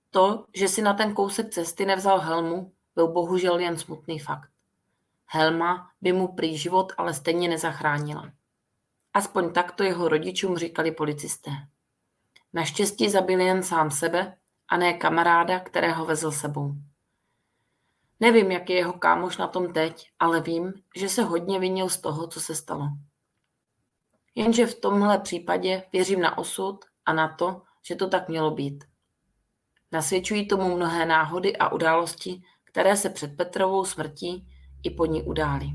To, 0.10 0.46
že 0.56 0.68
si 0.68 0.82
na 0.82 0.94
ten 0.94 1.14
kousek 1.14 1.50
cesty 1.50 1.86
nevzal 1.86 2.20
helmu, 2.20 2.72
byl 2.96 3.08
bohužel 3.08 3.60
jen 3.60 3.78
smutný 3.78 4.20
fakt. 4.20 4.50
Helma 5.26 5.92
by 6.02 6.14
mu 6.14 6.28
prý 6.28 6.58
život 6.58 6.94
ale 6.98 7.14
stejně 7.14 7.50
nezachránila. 7.50 8.32
Aspoň 9.14 9.54
takto 9.54 9.84
jeho 9.84 10.08
rodičům 10.08 10.58
říkali 10.58 10.92
policisté. 10.92 11.52
Naštěstí 12.54 13.10
zabil 13.10 13.40
jen 13.40 13.64
sám 13.64 13.92
sebe 13.92 14.38
a 14.68 14.78
ne 14.78 14.94
kamaráda, 14.94 15.60
kterého 15.60 16.06
vezl 16.06 16.32
sebou. 16.32 16.76
Nevím, 18.22 18.52
jak 18.52 18.70
je 18.70 18.76
jeho 18.76 18.94
kámoš 18.94 19.38
na 19.38 19.48
tom 19.48 19.74
teď, 19.74 20.10
ale 20.20 20.42
vím, 20.42 20.74
že 20.96 21.10
se 21.10 21.24
hodně 21.24 21.60
vinil 21.60 21.90
z 21.90 22.02
toho, 22.02 22.28
co 22.28 22.42
se 22.42 22.56
stalo. 22.56 22.88
Jenže 24.36 24.66
v 24.66 24.80
tomhle 24.80 25.20
případě 25.20 25.84
věřím 25.94 26.22
na 26.22 26.38
osud 26.38 26.86
a 27.06 27.14
na 27.14 27.36
to, 27.36 27.62
že 27.86 27.96
to 27.96 28.08
tak 28.08 28.30
mělo 28.30 28.52
být. 28.52 28.84
Nasvědčují 29.92 30.48
tomu 30.48 30.76
mnohé 30.76 31.06
náhody 31.06 31.58
a 31.58 31.70
události, 31.70 32.42
které 32.64 32.98
se 32.98 33.10
před 33.10 33.38
Petrovou 33.38 33.86
smrtí 33.86 34.48
i 34.84 34.90
po 34.90 35.06
ní 35.06 35.24
udály. 35.24 35.68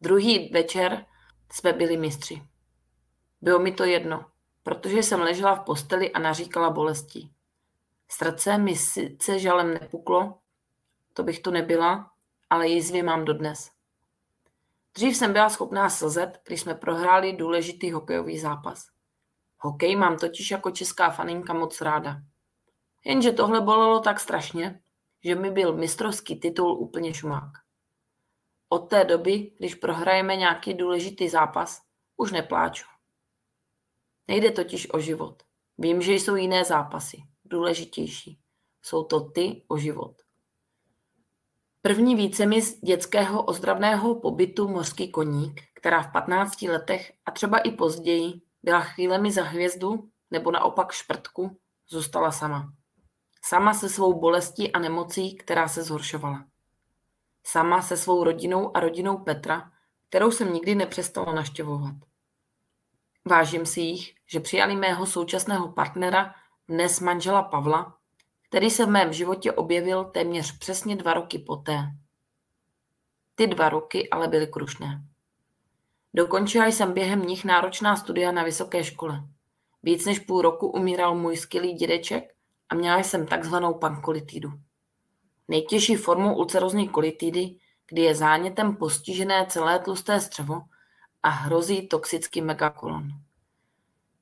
Druhý 0.00 0.48
večer 0.48 1.06
jsme 1.52 1.72
byli 1.72 1.96
mistři. 1.96 2.42
Bylo 3.40 3.58
mi 3.58 3.72
to 3.72 3.84
jedno, 3.84 4.26
protože 4.62 5.02
jsem 5.02 5.20
ležela 5.20 5.54
v 5.54 5.64
posteli 5.64 6.12
a 6.12 6.18
naříkala 6.18 6.70
bolesti. 6.70 7.28
Srdce 8.08 8.58
mi 8.58 8.76
sice 8.76 9.38
žalem 9.38 9.74
nepuklo, 9.74 10.38
to 11.14 11.22
bych 11.22 11.40
to 11.40 11.50
nebyla, 11.50 12.10
ale 12.50 12.68
jízvy 12.68 13.02
mám 13.02 13.24
dodnes. 13.24 13.70
Dřív 14.94 15.16
jsem 15.16 15.32
byla 15.32 15.50
schopná 15.50 15.90
slzet, 15.90 16.40
když 16.46 16.60
jsme 16.60 16.74
prohráli 16.74 17.32
důležitý 17.32 17.92
hokejový 17.92 18.38
zápas. 18.38 18.86
Hokej 19.58 19.96
mám 19.96 20.18
totiž 20.18 20.50
jako 20.50 20.70
česká 20.70 21.10
faninka 21.10 21.52
moc 21.52 21.80
ráda. 21.80 22.16
Jenže 23.04 23.32
tohle 23.32 23.60
bolelo 23.60 24.00
tak 24.00 24.20
strašně, 24.20 24.82
že 25.24 25.34
mi 25.34 25.50
byl 25.50 25.76
mistrovský 25.76 26.40
titul 26.40 26.72
úplně 26.72 27.14
šumák. 27.14 27.50
Od 28.68 28.78
té 28.78 29.04
doby, 29.04 29.52
když 29.58 29.74
prohrajeme 29.74 30.36
nějaký 30.36 30.74
důležitý 30.74 31.28
zápas, 31.28 31.82
už 32.16 32.32
nepláču. 32.32 32.86
Nejde 34.28 34.50
totiž 34.50 34.94
o 34.94 34.98
život. 34.98 35.42
Vím, 35.78 36.02
že 36.02 36.12
jsou 36.12 36.36
jiné 36.36 36.64
zápasy, 36.64 37.22
důležitější. 37.44 38.40
Jsou 38.82 39.04
to 39.04 39.20
ty 39.20 39.64
o 39.68 39.76
život. 39.76 40.23
První 41.86 42.16
vícemis 42.16 42.80
dětského 42.80 43.42
ozdravného 43.42 44.20
pobytu 44.20 44.68
Mořský 44.68 45.10
koník, 45.10 45.62
která 45.74 46.02
v 46.02 46.12
15 46.12 46.62
letech 46.62 47.12
a 47.26 47.30
třeba 47.30 47.58
i 47.58 47.70
později 47.70 48.32
byla 48.62 48.80
chvílemi 48.80 49.32
za 49.32 49.42
hvězdu 49.42 50.08
nebo 50.30 50.50
naopak 50.50 50.92
šprtku, 50.92 51.58
zůstala 51.88 52.32
sama. 52.32 52.72
Sama 53.44 53.74
se 53.74 53.88
svou 53.88 54.20
bolestí 54.20 54.72
a 54.72 54.78
nemocí, 54.78 55.36
která 55.36 55.68
se 55.68 55.82
zhoršovala. 55.82 56.44
Sama 57.46 57.82
se 57.82 57.96
svou 57.96 58.24
rodinou 58.24 58.76
a 58.76 58.80
rodinou 58.80 59.18
Petra, 59.18 59.70
kterou 60.08 60.30
jsem 60.30 60.52
nikdy 60.52 60.74
nepřestala 60.74 61.32
naštěvovat. 61.32 61.94
Vážím 63.24 63.66
si 63.66 63.80
jich, 63.80 64.14
že 64.26 64.40
přijali 64.40 64.76
mého 64.76 65.06
současného 65.06 65.72
partnera, 65.72 66.34
dnes 66.68 67.00
manžela 67.00 67.42
Pavla, 67.42 67.96
který 68.54 68.70
se 68.70 68.86
v 68.86 68.88
mém 68.88 69.12
životě 69.12 69.52
objevil 69.52 70.04
téměř 70.04 70.58
přesně 70.58 70.96
dva 70.96 71.14
roky 71.14 71.38
poté. 71.38 71.78
Ty 73.34 73.46
dva 73.46 73.68
roky 73.68 74.10
ale 74.10 74.28
byly 74.28 74.46
krušné. 74.46 75.04
Dokončila 76.14 76.66
jsem 76.66 76.92
během 76.92 77.22
nich 77.22 77.44
náročná 77.44 77.96
studia 77.96 78.32
na 78.32 78.44
vysoké 78.44 78.84
škole. 78.84 79.24
Víc 79.82 80.06
než 80.06 80.18
půl 80.18 80.42
roku 80.42 80.68
umíral 80.68 81.14
můj 81.14 81.36
skvělý 81.36 81.72
dědeček 81.72 82.34
a 82.68 82.74
měla 82.74 82.98
jsem 82.98 83.26
takzvanou 83.26 83.74
pankolitidu. 83.74 84.52
Nejtěžší 85.48 85.96
formou 85.96 86.36
ulcerozní 86.36 86.88
kolitidy, 86.88 87.56
kdy 87.88 88.02
je 88.02 88.14
zánětem 88.14 88.76
postižené 88.76 89.46
celé 89.46 89.78
tlusté 89.78 90.20
střevo 90.20 90.62
a 91.22 91.28
hrozí 91.28 91.88
toxický 91.88 92.40
megakolon. 92.40 93.08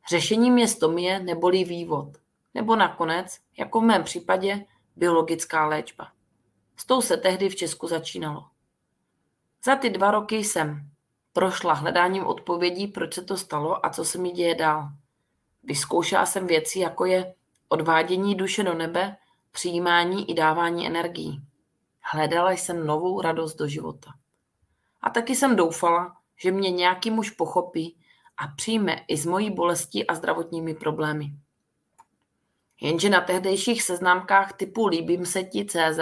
Řešením 0.09 0.59
je 0.59 0.69
stomie 0.69 1.21
nebolí 1.21 1.65
vývod, 1.65 2.22
nebo 2.55 2.77
nakonec, 2.77 3.39
jako 3.59 3.81
v 3.81 3.85
mém 3.85 4.05
případě, 4.05 4.65
biologická 4.97 5.67
léčba. 5.67 6.13
S 6.77 6.87
tou 6.87 7.01
se 7.01 7.17
tehdy 7.17 7.49
v 7.49 7.57
Česku 7.57 7.87
začínalo. 7.87 8.45
Za 9.65 9.77
ty 9.77 9.91
dva 9.91 10.11
roky 10.11 10.37
jsem 10.37 10.91
prošla 11.33 11.73
hledáním 11.73 12.27
odpovědí, 12.27 12.87
proč 12.87 13.15
se 13.15 13.23
to 13.23 13.37
stalo 13.37 13.87
a 13.87 13.91
co 13.91 14.05
se 14.05 14.19
mi 14.19 14.31
děje 14.31 14.55
dál. 14.55 14.89
Vyzkoušela 15.63 16.27
jsem 16.27 16.47
věci, 16.47 16.79
jako 16.79 17.05
je 17.05 17.35
odvádění 17.69 18.35
duše 18.35 18.63
do 18.63 18.75
nebe, 18.75 19.17
přijímání 19.51 20.31
i 20.31 20.35
dávání 20.35 20.87
energií. 20.87 21.43
Hledala 22.01 22.51
jsem 22.51 22.87
novou 22.87 23.21
radost 23.21 23.55
do 23.55 23.69
života. 23.69 24.11
A 25.03 25.11
taky 25.11 25.37
jsem 25.37 25.57
doufala, 25.57 26.17
že 26.37 26.51
mě 26.51 26.71
nějaký 26.71 27.11
muž 27.11 27.31
pochopí 27.31 27.97
a 28.37 28.49
přijme 28.49 29.05
i 29.09 29.17
s 29.17 29.27
mojí 29.27 29.51
bolestí 29.51 30.07
a 30.07 30.15
zdravotními 30.15 30.75
problémy. 30.75 31.33
Jenže 32.83 33.11
na 33.11 33.21
tehdejších 33.21 33.83
seznámkách 33.83 34.53
typu 34.53 34.87
Líbím 34.87 35.27
se 35.27 35.43
ti 35.43 35.65
CZ 35.65 36.01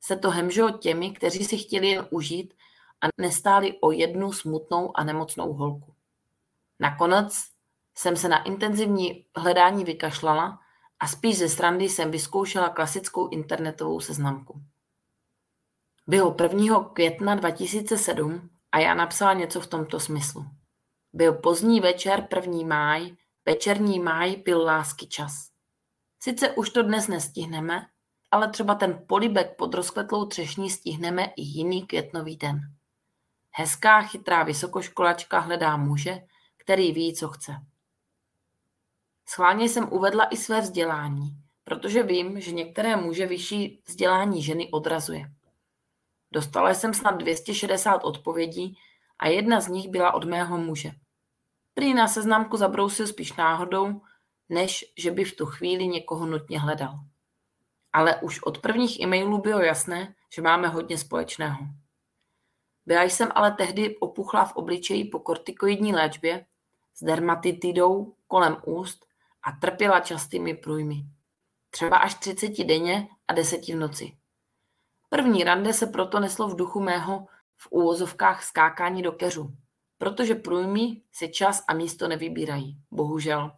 se 0.00 0.16
to 0.16 0.30
hemžilo 0.30 0.70
těmi, 0.70 1.10
kteří 1.10 1.44
si 1.44 1.58
chtěli 1.58 1.88
jen 1.88 2.06
užít 2.10 2.54
a 3.00 3.06
nestáli 3.20 3.78
o 3.80 3.92
jednu 3.92 4.32
smutnou 4.32 4.96
a 4.96 5.04
nemocnou 5.04 5.52
holku. 5.52 5.94
Nakonec 6.80 7.34
jsem 7.98 8.16
se 8.16 8.28
na 8.28 8.42
intenzivní 8.42 9.26
hledání 9.36 9.84
vykašlala 9.84 10.58
a 11.00 11.08
spíš 11.08 11.38
ze 11.38 11.48
srandy 11.48 11.88
jsem 11.88 12.10
vyzkoušela 12.10 12.68
klasickou 12.68 13.28
internetovou 13.28 14.00
seznamku. 14.00 14.62
Bylo 16.06 16.36
1. 16.42 16.90
května 16.92 17.34
2007 17.34 18.50
a 18.72 18.78
já 18.78 18.94
napsala 18.94 19.32
něco 19.32 19.60
v 19.60 19.66
tomto 19.66 20.00
smyslu. 20.00 20.44
Byl 21.12 21.32
pozdní 21.32 21.80
večer 21.80 22.28
1. 22.36 22.66
máj, 22.66 23.16
večerní 23.46 24.00
máj 24.00 24.36
byl 24.36 24.62
lásky 24.62 25.06
čas. 25.06 25.51
Sice 26.24 26.50
už 26.50 26.70
to 26.70 26.82
dnes 26.82 27.08
nestihneme, 27.08 27.86
ale 28.30 28.50
třeba 28.50 28.74
ten 28.74 29.04
polibek 29.06 29.56
pod 29.56 29.74
rozkvetlou 29.74 30.26
třešní 30.26 30.70
stihneme 30.70 31.24
i 31.24 31.42
jiný 31.42 31.86
květnový 31.86 32.36
den. 32.36 32.60
Hezká, 33.50 34.02
chytrá 34.02 34.42
vysokoškolačka 34.42 35.38
hledá 35.38 35.76
muže, 35.76 36.18
který 36.56 36.92
ví, 36.92 37.14
co 37.14 37.28
chce. 37.28 37.52
Schválně 39.28 39.68
jsem 39.68 39.92
uvedla 39.92 40.24
i 40.24 40.36
své 40.36 40.60
vzdělání, 40.60 41.36
protože 41.64 42.02
vím, 42.02 42.40
že 42.40 42.52
některé 42.52 42.96
muže 42.96 43.26
vyšší 43.26 43.82
vzdělání 43.86 44.42
ženy 44.42 44.70
odrazuje. 44.70 45.32
Dostala 46.32 46.74
jsem 46.74 46.94
snad 46.94 47.12
260 47.12 48.04
odpovědí 48.04 48.78
a 49.18 49.28
jedna 49.28 49.60
z 49.60 49.68
nich 49.68 49.88
byla 49.88 50.14
od 50.14 50.24
mého 50.24 50.58
muže. 50.58 50.90
Prý 51.74 51.94
na 51.94 52.08
seznamku 52.08 52.56
zabrousil 52.56 53.06
spíš 53.06 53.32
náhodou, 53.32 54.00
než 54.52 54.92
že 54.98 55.10
by 55.10 55.24
v 55.24 55.36
tu 55.36 55.46
chvíli 55.46 55.86
někoho 55.86 56.26
nutně 56.26 56.60
hledal. 56.60 56.98
Ale 57.92 58.16
už 58.16 58.42
od 58.42 58.58
prvních 58.58 59.00
e-mailů 59.00 59.38
bylo 59.38 59.60
jasné, 59.60 60.14
že 60.34 60.42
máme 60.42 60.68
hodně 60.68 60.98
společného. 60.98 61.58
Byla 62.86 63.02
jsem 63.02 63.28
ale 63.34 63.52
tehdy 63.52 63.96
opuchla 63.98 64.44
v 64.44 64.56
obličeji 64.56 65.04
po 65.04 65.18
kortikoidní 65.18 65.94
léčbě 65.94 66.46
s 66.94 67.04
dermatitidou 67.04 68.14
kolem 68.26 68.56
úst 68.66 69.06
a 69.42 69.52
trpěla 69.52 70.00
častými 70.00 70.54
průjmy. 70.54 71.04
Třeba 71.70 71.96
až 71.96 72.14
30 72.14 72.64
denně 72.64 73.08
a 73.28 73.32
10 73.32 73.68
v 73.68 73.74
noci. 73.74 74.16
První 75.08 75.44
rande 75.44 75.72
se 75.72 75.86
proto 75.86 76.20
neslo 76.20 76.48
v 76.48 76.56
duchu 76.56 76.80
mého 76.80 77.26
v 77.56 77.68
úvozovkách 77.70 78.44
skákání 78.44 79.02
do 79.02 79.12
keřu, 79.12 79.54
protože 79.98 80.34
průjmy 80.34 81.02
si 81.12 81.28
čas 81.28 81.64
a 81.68 81.74
místo 81.74 82.08
nevybírají, 82.08 82.76
bohužel. 82.90 83.52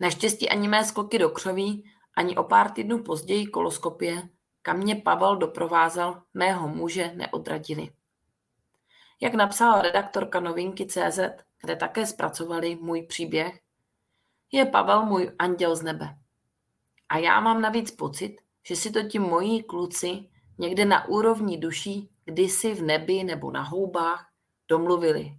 Naštěstí 0.00 0.48
ani 0.48 0.68
mé 0.68 0.84
skoky 0.84 1.18
do 1.18 1.28
křoví, 1.30 1.90
ani 2.16 2.36
o 2.36 2.44
pár 2.44 2.70
týdnů 2.70 3.02
později 3.02 3.46
koloskopie, 3.46 4.28
kam 4.62 4.78
mě 4.78 4.96
Pavel 4.96 5.36
doprovázel, 5.36 6.22
mého 6.34 6.68
muže 6.68 7.12
neodradili. 7.14 7.88
Jak 9.20 9.34
napsala 9.34 9.82
redaktorka 9.82 10.40
novinky 10.40 10.86
CZ, 10.86 11.18
kde 11.62 11.76
také 11.76 12.06
zpracovali 12.06 12.76
můj 12.76 13.02
příběh, 13.02 13.60
je 14.52 14.66
Pavel 14.66 15.06
můj 15.06 15.32
anděl 15.38 15.76
z 15.76 15.82
nebe. 15.82 16.18
A 17.08 17.18
já 17.18 17.40
mám 17.40 17.60
navíc 17.60 17.90
pocit, 17.90 18.36
že 18.66 18.76
si 18.76 18.90
to 18.90 19.02
ti 19.02 19.18
moji 19.18 19.62
kluci 19.62 20.28
někde 20.58 20.84
na 20.84 21.08
úrovni 21.08 21.58
duší 21.58 22.10
kdysi 22.28 22.74
v 22.74 22.82
nebi 22.82 23.24
nebo 23.24 23.50
na 23.50 23.62
houbách 23.62 24.28
domluvili. 24.68 25.38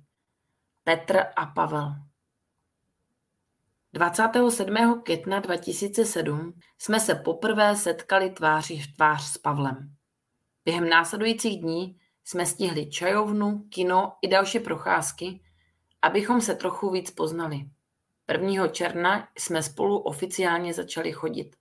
Petr 0.84 1.18
a 1.36 1.46
Pavel. 1.46 2.09
27. 3.94 5.02
května 5.04 5.40
2007 5.40 6.54
jsme 6.78 7.00
se 7.00 7.16
poprvé 7.16 7.76
setkali 7.76 8.30
tváří 8.30 8.82
v 8.82 8.94
tvář 8.96 9.24
s 9.24 9.38
Pavlem. 9.38 9.96
Během 10.66 10.90
následujících 10.90 11.62
dní 11.62 12.00
jsme 12.26 12.46
stihli 12.46 12.90
čajovnu, 12.90 13.66
kino 13.70 14.14
i 14.22 14.28
další 14.28 14.60
procházky, 14.60 15.42
abychom 16.02 16.42
se 16.42 16.56
trochu 16.56 16.90
víc 16.90 17.12
poznali. 17.12 17.70
1. 18.32 18.68
června 18.68 19.28
jsme 19.38 19.64
spolu 19.64 20.00
oficiálně 20.00 20.74
začali 20.74 21.12
chodit. 21.12 21.56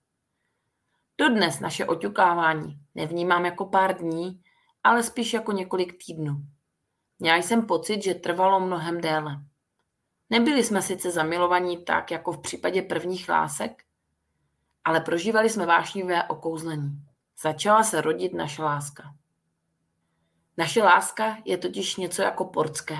Dodnes 1.17 1.59
naše 1.59 1.85
oťukávání 1.85 2.79
nevnímám 2.95 3.45
jako 3.45 3.65
pár 3.65 3.97
dní, 3.97 4.41
ale 4.83 5.03
spíš 5.03 5.33
jako 5.33 5.51
několik 5.51 6.05
týdnů. 6.05 6.35
Měla 7.19 7.37
jsem 7.37 7.65
pocit, 7.65 8.03
že 8.03 8.13
trvalo 8.13 8.59
mnohem 8.59 9.01
déle. 9.01 9.48
Nebyli 10.29 10.63
jsme 10.63 10.81
sice 10.81 11.11
zamilovaní 11.11 11.85
tak, 11.85 12.11
jako 12.11 12.31
v 12.31 12.41
případě 12.41 12.81
prvních 12.81 13.29
lásek, 13.29 13.83
ale 14.83 15.01
prožívali 15.01 15.49
jsme 15.49 15.65
vášnivé 15.65 16.23
okouzlení. 16.23 17.03
Začala 17.41 17.83
se 17.83 18.01
rodit 18.01 18.33
naše 18.33 18.63
láska. 18.63 19.15
Naše 20.57 20.83
láska 20.83 21.37
je 21.45 21.57
totiž 21.57 21.95
něco 21.95 22.21
jako 22.21 22.45
portské. 22.45 22.97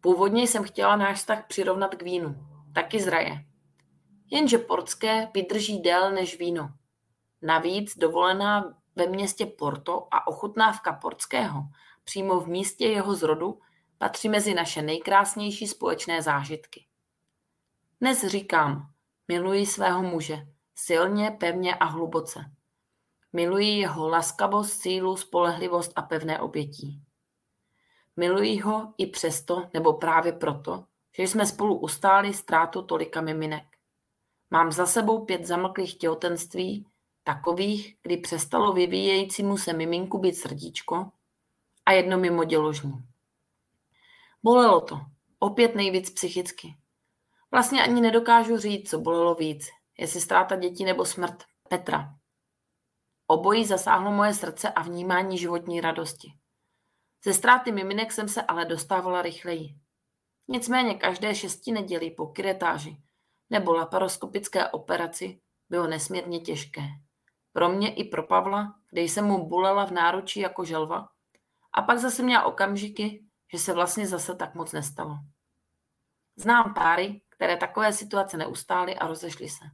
Původně 0.00 0.42
jsem 0.42 0.64
chtěla 0.64 0.96
náš 0.96 1.18
vztah 1.18 1.46
přirovnat 1.46 1.94
k 1.94 2.02
vínu, 2.02 2.46
taky 2.74 3.02
zraje. 3.02 3.44
Jenže 4.30 4.58
portské 4.58 5.28
vydrží 5.34 5.82
déle 5.82 6.12
než 6.12 6.38
víno. 6.38 6.70
Navíc 7.42 7.98
dovolená 7.98 8.74
ve 8.96 9.06
městě 9.06 9.46
Porto 9.46 10.08
a 10.10 10.26
ochutnávka 10.26 10.92
portského 10.92 11.62
přímo 12.04 12.40
v 12.40 12.48
místě 12.48 12.86
jeho 12.86 13.14
zrodu 13.14 13.60
patří 13.98 14.28
mezi 14.28 14.54
naše 14.54 14.82
nejkrásnější 14.82 15.66
společné 15.66 16.22
zážitky. 16.22 16.86
Dnes 18.00 18.24
říkám, 18.26 18.90
miluji 19.28 19.66
svého 19.66 20.02
muže, 20.02 20.46
silně, 20.74 21.30
pevně 21.30 21.74
a 21.74 21.84
hluboce. 21.84 22.44
Miluji 23.32 23.78
jeho 23.78 24.08
laskavost, 24.08 24.80
sílu, 24.80 25.16
spolehlivost 25.16 25.92
a 25.96 26.02
pevné 26.02 26.40
obětí. 26.40 27.02
Miluji 28.16 28.60
ho 28.60 28.94
i 28.98 29.06
přesto, 29.06 29.68
nebo 29.74 29.92
právě 29.92 30.32
proto, 30.32 30.84
že 31.16 31.22
jsme 31.22 31.46
spolu 31.46 31.78
ustáli 31.78 32.34
ztrátu 32.34 32.82
tolika 32.82 33.20
miminek. 33.20 33.64
Mám 34.50 34.72
za 34.72 34.86
sebou 34.86 35.24
pět 35.24 35.44
zamlklých 35.44 35.98
těhotenství, 35.98 36.86
takových, 37.24 37.96
kdy 38.02 38.16
přestalo 38.16 38.72
vyvíjejícímu 38.72 39.56
se 39.56 39.72
miminku 39.72 40.18
být 40.18 40.34
srdíčko 40.34 41.10
a 41.86 41.92
jedno 41.92 42.18
mimo 42.18 42.44
děložní. 42.44 43.13
Bolelo 44.44 44.80
to. 44.80 45.00
Opět 45.38 45.74
nejvíc 45.74 46.10
psychicky. 46.10 46.76
Vlastně 47.50 47.82
ani 47.82 48.00
nedokážu 48.00 48.56
říct, 48.56 48.90
co 48.90 48.98
bolelo 48.98 49.34
víc. 49.34 49.68
Jestli 49.98 50.20
ztráta 50.20 50.56
dětí 50.56 50.84
nebo 50.84 51.04
smrt 51.04 51.44
Petra. 51.68 52.14
Obojí 53.26 53.64
zasáhlo 53.64 54.12
moje 54.12 54.34
srdce 54.34 54.70
a 54.70 54.82
vnímání 54.82 55.38
životní 55.38 55.80
radosti. 55.80 56.32
Ze 57.24 57.34
ztráty 57.34 57.72
miminek 57.72 58.12
jsem 58.12 58.28
se 58.28 58.42
ale 58.42 58.64
dostávala 58.64 59.22
rychleji. 59.22 59.74
Nicméně 60.48 60.94
každé 60.94 61.34
šesti 61.34 61.72
nedělí 61.72 62.10
po 62.10 62.26
kiretáži 62.26 62.96
nebo 63.50 63.74
laparoskopické 63.74 64.68
operaci 64.68 65.40
bylo 65.68 65.86
nesmírně 65.86 66.40
těžké. 66.40 66.82
Pro 67.52 67.68
mě 67.68 67.94
i 67.94 68.04
pro 68.04 68.22
Pavla, 68.22 68.74
kde 68.90 69.02
jsem 69.02 69.24
mu 69.24 69.48
bulela 69.48 69.84
v 69.84 69.90
náručí 69.90 70.40
jako 70.40 70.64
želva, 70.64 71.08
a 71.72 71.82
pak 71.82 71.98
zase 71.98 72.22
měla 72.22 72.44
okamžiky, 72.44 73.23
že 73.54 73.60
se 73.60 73.72
vlastně 73.72 74.06
zase 74.06 74.34
tak 74.34 74.54
moc 74.54 74.72
nestalo. 74.72 75.18
Znám 76.36 76.74
páry, 76.74 77.20
které 77.28 77.56
takové 77.56 77.92
situace 77.92 78.36
neustály 78.36 78.96
a 78.96 79.06
rozešly 79.06 79.48
se. 79.48 79.64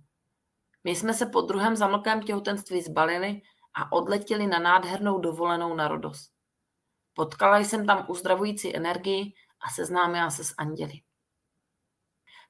My 0.84 0.96
jsme 0.96 1.14
se 1.14 1.26
po 1.26 1.40
druhém 1.40 1.76
zamlkém 1.76 2.22
těhotenství 2.22 2.82
zbalili 2.82 3.42
a 3.74 3.92
odletěli 3.92 4.46
na 4.46 4.58
nádhernou 4.58 5.18
dovolenou 5.18 5.74
na 5.74 5.88
Rodos. 5.88 6.30
Potkala 7.14 7.58
jsem 7.58 7.86
tam 7.86 8.06
uzdravující 8.08 8.76
energii 8.76 9.32
a 9.60 9.70
seznámila 9.70 10.30
se 10.30 10.44
s 10.44 10.54
anděli. 10.58 11.00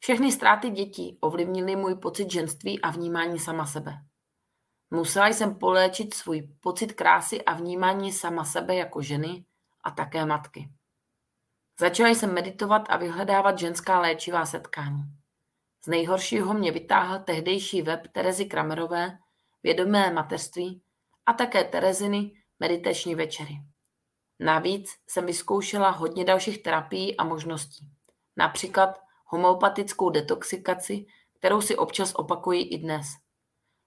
Všechny 0.00 0.32
ztráty 0.32 0.70
dětí 0.70 1.18
ovlivnily 1.20 1.76
můj 1.76 1.94
pocit 1.94 2.30
ženství 2.30 2.82
a 2.82 2.90
vnímání 2.90 3.38
sama 3.38 3.66
sebe. 3.66 3.92
Musela 4.90 5.28
jsem 5.28 5.58
poléčit 5.58 6.14
svůj 6.14 6.48
pocit 6.60 6.92
krásy 6.92 7.44
a 7.44 7.54
vnímání 7.54 8.12
sama 8.12 8.44
sebe 8.44 8.74
jako 8.74 9.02
ženy 9.02 9.44
a 9.84 9.90
také 9.90 10.26
matky. 10.26 10.70
Začala 11.80 12.10
jsem 12.10 12.34
meditovat 12.34 12.82
a 12.88 12.96
vyhledávat 12.96 13.58
ženská 13.58 14.00
léčivá 14.00 14.46
setkání. 14.46 15.02
Z 15.84 15.86
nejhoršího 15.86 16.54
mě 16.54 16.72
vytáhl 16.72 17.18
tehdejší 17.18 17.82
web 17.82 18.06
Terezy 18.12 18.44
Kramerové, 18.44 19.18
Vědomé 19.62 20.12
mateřství 20.12 20.82
a 21.26 21.32
také 21.32 21.64
Tereziny 21.64 22.32
meditační 22.58 23.14
večery. 23.14 23.54
Navíc 24.40 24.90
jsem 25.08 25.26
vyzkoušela 25.26 25.90
hodně 25.90 26.24
dalších 26.24 26.62
terapií 26.62 27.16
a 27.16 27.24
možností. 27.24 27.88
Například 28.36 29.00
homeopatickou 29.26 30.10
detoxikaci, 30.10 31.06
kterou 31.38 31.60
si 31.60 31.76
občas 31.76 32.12
opakuji 32.14 32.62
i 32.62 32.78
dnes. 32.78 33.06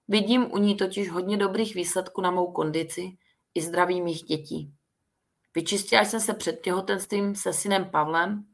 Vidím 0.08 0.52
u 0.52 0.58
ní 0.58 0.76
totiž 0.76 1.10
hodně 1.10 1.36
dobrých 1.36 1.74
výsledků 1.74 2.20
na 2.20 2.30
mou 2.30 2.52
kondici 2.52 3.16
i 3.54 3.62
zdraví 3.62 4.02
mých 4.02 4.22
dětí. 4.22 4.74
Vyčistila 5.54 6.04
jsem 6.04 6.20
se 6.20 6.34
před 6.34 6.60
těhotenstvím 6.60 7.34
se 7.34 7.52
synem 7.52 7.90
Pavlem 7.90 8.46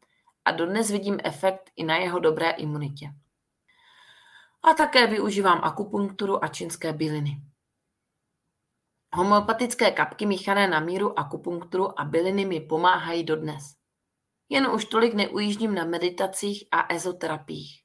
a 0.45 0.51
dodnes 0.51 0.91
vidím 0.91 1.19
efekt 1.25 1.71
i 1.77 1.85
na 1.85 1.97
jeho 1.97 2.19
dobré 2.19 2.51
imunitě. 2.51 3.07
A 4.63 4.75
také 4.75 5.07
využívám 5.07 5.61
akupunkturu 5.65 6.45
a 6.45 6.49
čínské 6.49 6.93
byliny. 6.93 7.43
Homeopatické 9.15 9.91
kapky 9.91 10.27
míchané 10.27 10.69
na 10.69 10.81
míru 10.81 11.19
akupunkturu 11.19 12.01
a 12.01 12.05
byliny 12.05 12.45
mi 12.45 12.61
pomáhají 12.61 13.25
dodnes. 13.25 13.75
Jen 14.49 14.67
už 14.67 14.85
tolik 14.85 15.15
neujíždím 15.15 15.75
na 15.75 15.85
meditacích 15.85 16.65
a 16.71 16.95
ezoterapiích. 16.95 17.83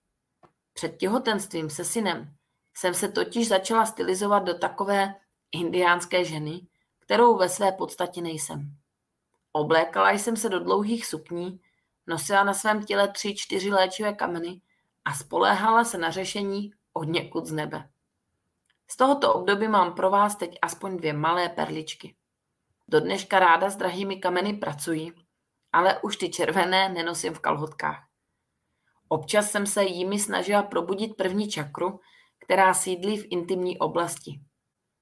Před 0.73 0.97
těhotenstvím 0.97 1.69
se 1.69 1.86
synem 1.86 2.36
jsem 2.78 2.93
se 2.93 3.12
totiž 3.12 3.47
začala 3.47 3.86
stylizovat 3.86 4.43
do 4.43 4.58
takové 4.58 5.15
indiánské 5.51 6.25
ženy, 6.25 6.67
kterou 6.99 7.38
ve 7.38 7.49
své 7.49 7.71
podstatě 7.71 8.21
nejsem. 8.21 8.78
Oblékala 9.56 10.12
jsem 10.12 10.38
se 10.38 10.50
do 10.50 10.60
dlouhých 10.60 11.06
sukní, 11.06 11.60
nosila 12.08 12.44
na 12.44 12.54
svém 12.54 12.86
těle 12.86 13.08
tři, 13.08 13.36
čtyři 13.36 13.70
léčivé 13.70 14.13
kameny 14.13 14.62
a 15.06 15.13
spoléhala 15.13 15.84
se 15.84 15.98
na 15.98 16.12
řešení 16.12 16.72
od 16.94 17.04
někud 17.04 17.46
z 17.46 17.52
nebe. 17.52 17.89
Z 18.88 18.98
tohoto 18.98 19.34
období 19.34 19.68
mám 19.68 19.94
pro 19.94 20.10
vás 20.10 20.36
teď 20.36 20.58
aspoň 20.62 20.98
dvě 20.98 21.13
malé 21.13 21.50
perličky. 21.50 22.15
Do 22.88 23.00
dneška 23.00 23.39
ráda 23.39 23.70
s 23.70 23.76
drahými 23.76 24.20
kameny 24.20 24.54
pracuji, 24.54 25.13
ale 25.72 26.00
už 26.02 26.18
ty 26.18 26.30
červené 26.30 26.89
nenosím 26.89 27.34
v 27.34 27.39
kalhotkách. 27.39 28.08
Občas 29.08 29.52
jsem 29.52 29.68
se 29.68 29.84
jimi 29.84 30.20
snažila 30.20 30.63
probudit 30.63 31.18
první 31.18 31.50
čakru, 31.50 32.00
která 32.39 32.74
sídlí 32.74 33.18
v 33.18 33.28
intimní 33.30 33.80
oblasti. 33.80 34.39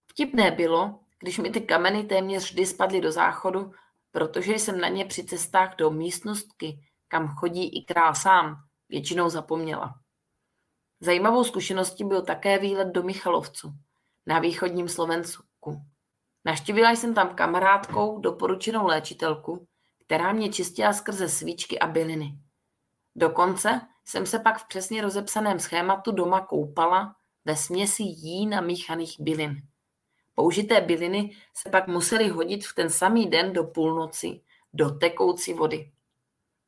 Vtipné 0.07 0.51
bylo, 0.51 0.99
když 1.19 1.37
mi 1.37 1.49
ty 1.49 1.61
kameny 1.61 2.03
téměř 2.03 2.43
vždy 2.43 2.65
spadly 2.65 3.01
do 3.01 3.11
záchodu, 3.11 3.71
protože 4.13 4.53
jsem 4.53 4.79
na 4.79 4.87
ně 4.87 5.05
při 5.05 5.23
cestách 5.23 5.75
do 5.75 5.91
místnostky, 5.91 6.79
kam 7.07 7.27
chodí 7.27 7.77
i 7.77 7.83
král 7.85 8.15
sám, 8.15 8.55
většinou 8.89 9.29
zapomněla. 9.29 9.95
Zajímavou 10.99 11.43
zkušeností 11.43 12.03
byl 12.03 12.21
také 12.21 12.59
výlet 12.59 12.87
do 12.87 13.03
Michalovcu, 13.03 13.73
na 14.25 14.39
východním 14.39 14.89
Slovensku. 14.89 15.81
Naštívila 16.45 16.91
jsem 16.91 17.13
tam 17.13 17.35
kamarádkou 17.35 18.19
doporučenou 18.19 18.87
léčitelku, 18.87 19.67
která 20.05 20.33
mě 20.33 20.49
čistila 20.49 20.93
skrze 20.93 21.29
svíčky 21.29 21.79
a 21.79 21.87
byliny. 21.87 22.37
Dokonce 23.15 23.81
jsem 24.05 24.25
se 24.25 24.39
pak 24.39 24.57
v 24.57 24.67
přesně 24.67 25.01
rozepsaném 25.01 25.59
schématu 25.59 26.11
doma 26.11 26.41
koupala 26.41 27.15
ve 27.45 27.55
směsi 27.55 28.03
jí 28.03 28.47
namíchaných 28.47 29.15
bylin. 29.19 29.61
Použité 30.35 30.81
byliny 30.81 31.35
se 31.53 31.69
pak 31.69 31.87
musely 31.87 32.27
hodit 32.27 32.65
v 32.65 32.75
ten 32.75 32.89
samý 32.89 33.29
den 33.29 33.53
do 33.53 33.63
půlnoci 33.63 34.41
do 34.73 34.89
tekoucí 34.89 35.53
vody. 35.53 35.91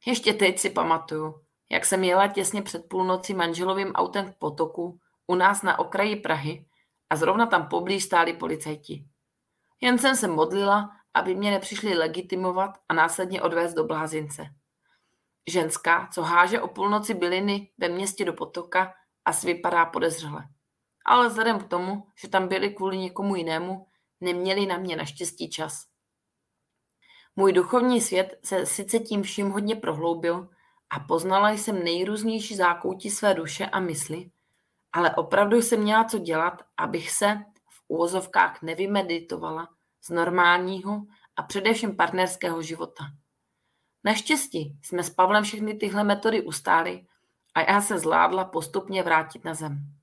Ještě 0.06 0.34
teď 0.34 0.60
si 0.60 0.70
pamatuju, 0.70 1.42
jak 1.72 1.86
jsem 1.86 2.04
jela 2.04 2.28
těsně 2.28 2.62
před 2.62 2.90
půlnocí 2.90 3.34
manželovým 3.34 3.92
autem 3.92 4.34
k 4.34 4.36
potoku 4.38 5.00
u 5.28 5.36
nás 5.36 5.62
na 5.62 5.80
okraji 5.80 6.16
Prahy 6.16 6.66
a 7.10 7.16
zrovna 7.16 7.46
tam 7.46 7.68
poblíž 7.68 8.04
stáli 8.04 8.34
policajti. 8.34 9.06
Jen 9.82 9.98
jsem 9.98 10.16
se 10.16 10.28
modlila, 10.28 10.92
aby 11.14 11.36
mě 11.36 11.52
nepřišli 11.52 11.98
legitimovat 11.98 12.78
a 12.90 12.94
následně 12.94 13.42
odvést 13.42 13.74
do 13.74 13.84
blázince. 13.84 14.46
Ženská, 15.50 16.10
co 16.14 16.24
háže 16.24 16.62
o 16.62 16.68
půlnoci 16.68 17.14
byliny 17.14 17.72
ve 17.78 17.90
městě 17.90 18.26
do 18.26 18.34
potoka, 18.34 18.94
asi 19.26 19.48
vypadá 19.48 19.86
podezřele. 19.86 20.44
Ale 21.06 21.30
vzhledem 21.30 21.60
k 21.60 21.68
tomu, 21.68 22.08
že 22.16 22.28
tam 22.28 22.48
byli 22.48 22.70
kvůli 22.70 22.98
někomu 22.98 23.36
jinému, 23.36 23.88
neměli 24.22 24.66
na 24.66 24.78
mě 24.78 24.96
naštěstí 24.96 25.50
čas. 25.50 25.86
Můj 27.36 27.54
duchovní 27.54 28.02
svět 28.02 28.40
se 28.44 28.66
sice 28.66 29.00
tím 29.00 29.24
vším 29.24 29.50
hodně 29.50 29.76
prohloubil 29.76 30.50
a 30.90 31.00
poznala 31.00 31.52
jsem 31.52 31.84
nejrůznější 31.84 32.56
zákoutí 32.56 33.10
své 33.10 33.34
duše 33.34 33.66
a 33.66 33.80
mysli, 33.80 34.32
ale 34.94 35.16
opravdu 35.16 35.58
jsem 35.58 35.80
měla 35.80 36.04
co 36.04 36.18
dělat, 36.18 36.62
abych 36.78 37.12
se 37.12 37.46
v 37.70 37.82
úvozovkách 37.88 38.62
nevymeditovala 38.62 39.70
z 40.02 40.10
normálního 40.10 41.02
a 41.36 41.44
především 41.44 41.96
partnerského 41.96 42.62
života. 42.62 43.04
Naštěstí 44.04 44.80
jsme 44.82 45.04
s 45.04 45.10
Pavlem 45.10 45.44
všechny 45.44 45.74
tyhle 45.74 46.04
metody 46.04 46.42
ustáli 46.42 47.06
a 47.56 47.72
já 47.72 47.82
se 47.82 48.00
zvládla 48.00 48.46
postupně 48.46 49.04
vrátit 49.04 49.46
na 49.46 49.54
zem. 49.54 49.95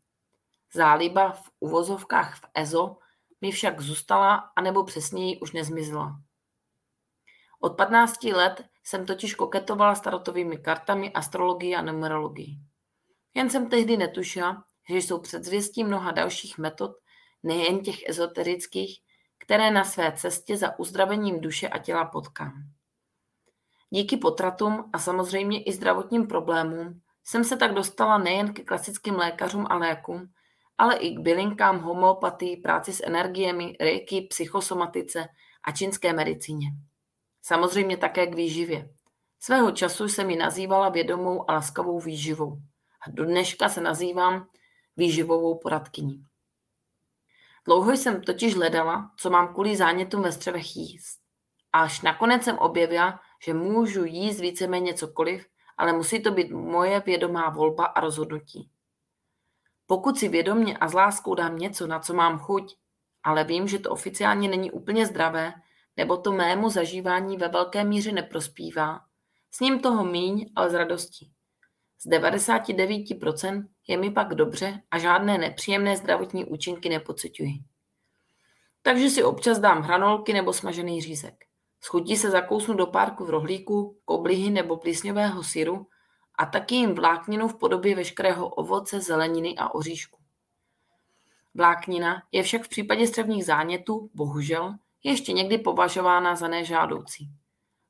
Záliba 0.75 1.33
v 1.33 1.51
uvozovkách 1.61 2.37
v 2.37 2.45
EZO 2.55 2.97
mi 3.41 3.53
však 3.53 3.81
zůstala, 3.81 4.51
anebo 4.57 4.85
přesněji 4.85 5.41
už 5.41 5.53
nezmizela. 5.53 6.21
Od 7.61 7.77
15 7.77 8.25
let 8.25 8.65
jsem 8.85 9.07
totiž 9.07 9.35
koketovala 9.35 9.95
s 9.95 10.01
tarotovými 10.01 10.59
kartami, 10.59 11.13
astrologií 11.13 11.77
a 11.77 11.83
numerologií. 11.83 12.61
Jen 13.35 13.51
jsem 13.51 13.69
tehdy 13.69 13.97
netušila, 13.97 14.65
že 14.89 14.97
jsou 14.97 15.21
předzvěstí 15.21 15.85
mnoha 15.85 16.11
dalších 16.11 16.59
metod, 16.59 16.91
nejen 17.43 17.81
těch 17.81 18.09
ezoterických, 18.09 19.01
které 19.39 19.71
na 19.71 19.85
své 19.85 20.13
cestě 20.13 20.57
za 20.57 20.79
uzdravením 20.79 21.41
duše 21.41 21.69
a 21.69 21.79
těla 21.79 22.05
potkám. 22.05 22.53
Díky 23.91 24.17
potratům 24.17 24.91
a 24.93 24.99
samozřejmě 24.99 25.63
i 25.63 25.73
zdravotním 25.73 26.27
problémům 26.27 27.01
jsem 27.25 27.45
se 27.45 27.57
tak 27.57 27.75
dostala 27.75 28.19
nejen 28.19 28.53
ke 28.53 28.63
klasickým 28.63 29.15
lékařům 29.15 29.67
a 29.71 29.77
lékům, 29.77 30.33
ale 30.83 30.97
i 30.97 31.15
k 31.15 31.19
bylinkám, 31.19 31.79
homeopatii, 31.79 32.57
práci 32.57 32.93
s 32.93 33.07
energiemi, 33.07 33.77
reiki, 33.81 34.21
psychosomatice 34.21 35.29
a 35.65 35.73
čínské 35.73 36.13
medicíně. 36.13 36.67
Samozřejmě 37.43 37.97
také 37.97 38.27
k 38.27 38.35
výživě. 38.35 38.91
Svého 39.41 39.71
času 39.71 40.09
jsem 40.09 40.31
ji 40.31 40.37
nazývala 40.37 40.89
vědomou 40.89 41.51
a 41.51 41.55
laskavou 41.55 42.01
výživou. 42.01 42.59
A 43.07 43.11
do 43.11 43.25
dneška 43.25 43.69
se 43.69 43.81
nazývám 43.81 44.47
výživovou 44.97 45.59
poradkyní. 45.59 46.25
Dlouho 47.65 47.93
jsem 47.93 48.23
totiž 48.23 48.55
hledala, 48.55 49.11
co 49.17 49.31
mám 49.31 49.55
kvůli 49.55 49.77
zánětům 49.77 50.23
ve 50.23 50.33
střevech 50.33 50.77
jíst. 50.77 51.21
Až 51.73 52.03
nakonec 52.03 52.43
jsem 52.43 52.59
objevila, 52.59 53.21
že 53.45 53.55
můžu 53.55 54.05
jíst 54.05 54.41
víceméně 54.41 54.95
cokoliv, 54.95 55.47
ale 55.77 55.93
musí 55.93 56.23
to 56.23 56.31
být 56.31 56.51
moje 56.51 57.01
vědomá 57.01 57.51
volba 57.51 57.85
a 57.85 58.01
rozhodnutí. 58.01 58.71
Pokud 59.87 60.19
si 60.19 60.29
vědomně 60.29 60.79
a 60.79 60.89
s 60.89 60.95
láskou 60.95 61.35
dám 61.35 61.59
něco, 61.59 61.87
na 61.87 62.01
co 62.01 62.15
mám 62.15 62.39
chuť, 62.39 62.77
ale 63.23 63.45
vím, 63.45 63.69
že 63.69 63.79
to 63.79 63.91
oficiálně 63.91 64.49
není 64.49 64.71
úplně 64.71 65.07
zdravé, 65.07 65.53
nebo 65.97 66.17
to 66.17 66.33
mému 66.33 66.71
zažívání 66.71 67.37
ve 67.37 67.49
velké 67.49 67.85
míře 67.85 68.13
neprospívá, 68.13 69.01
s 69.51 69.61
ním 69.61 69.81
toho 69.81 70.05
míň, 70.05 70.53
ale 70.57 70.71
s 70.71 70.75
radostí. 70.75 71.33
Z 71.99 72.11
99% 72.11 73.69
je 73.89 73.97
mi 73.97 74.11
pak 74.11 74.35
dobře 74.35 74.83
a 74.91 74.99
žádné 74.99 75.39
nepříjemné 75.39 75.97
zdravotní 75.97 76.45
účinky 76.45 76.89
nepocituji. 76.89 77.53
Takže 78.83 79.11
si 79.11 79.25
občas 79.25 79.59
dám 79.59 79.83
hranolky 79.83 80.33
nebo 80.33 80.53
smažený 80.53 81.03
řízek. 81.03 81.35
Schutí 81.81 82.17
se 82.17 82.31
zakousnu 82.31 82.75
do 82.75 82.87
párku 82.87 83.25
v 83.25 83.31
rohlíku, 83.31 83.99
koblihy 84.05 84.51
nebo 84.51 84.77
plísňového 84.77 85.43
syru 85.43 85.87
a 86.39 86.47
taky 86.47 86.75
jim 86.75 86.95
vlákninu 86.95 87.49
v 87.49 87.59
podobě 87.59 87.97
veškerého 87.97 88.49
ovoce, 88.49 89.01
zeleniny 89.01 89.55
a 89.59 89.75
oříšku. 89.75 90.19
Vláknina 91.55 92.23
je 92.33 92.43
však 92.43 92.63
v 92.63 92.69
případě 92.69 93.07
střevních 93.07 93.45
zánětů, 93.45 94.11
bohužel, 94.15 94.75
ještě 95.03 95.33
někdy 95.33 95.59
považována 95.59 96.37
za 96.37 96.49
nežádoucí. 96.49 97.29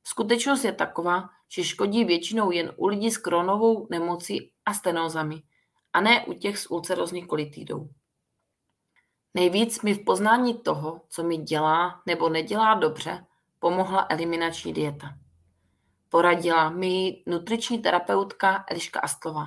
Skutečnost 0.04 0.64
je 0.64 0.72
taková, 0.72 1.28
že 1.48 1.64
škodí 1.64 2.04
většinou 2.04 2.50
jen 2.50 2.72
u 2.76 2.86
lidí 2.86 3.10
s 3.10 3.16
kronovou 3.16 3.86
nemocí 3.90 4.50
a 4.66 4.74
stenózami, 4.74 5.42
a 5.92 6.00
ne 6.00 6.24
u 6.24 6.32
těch 6.32 6.58
s 6.58 6.70
ulcerozní 6.70 7.26
kolitidou. 7.26 7.88
Nejvíc 9.34 9.82
mi 9.82 9.94
v 9.94 10.04
poznání 10.04 10.54
toho, 10.54 11.00
co 11.08 11.22
mi 11.22 11.36
dělá 11.36 12.02
nebo 12.06 12.28
nedělá 12.28 12.74
dobře, 12.74 13.26
pomohla 13.58 14.06
eliminační 14.08 14.72
dieta. 14.72 15.14
Poradila 16.12 16.70
mi 16.70 17.22
nutriční 17.26 17.78
terapeutka 17.78 18.64
Eliška 18.70 19.00
Astlova. 19.00 19.46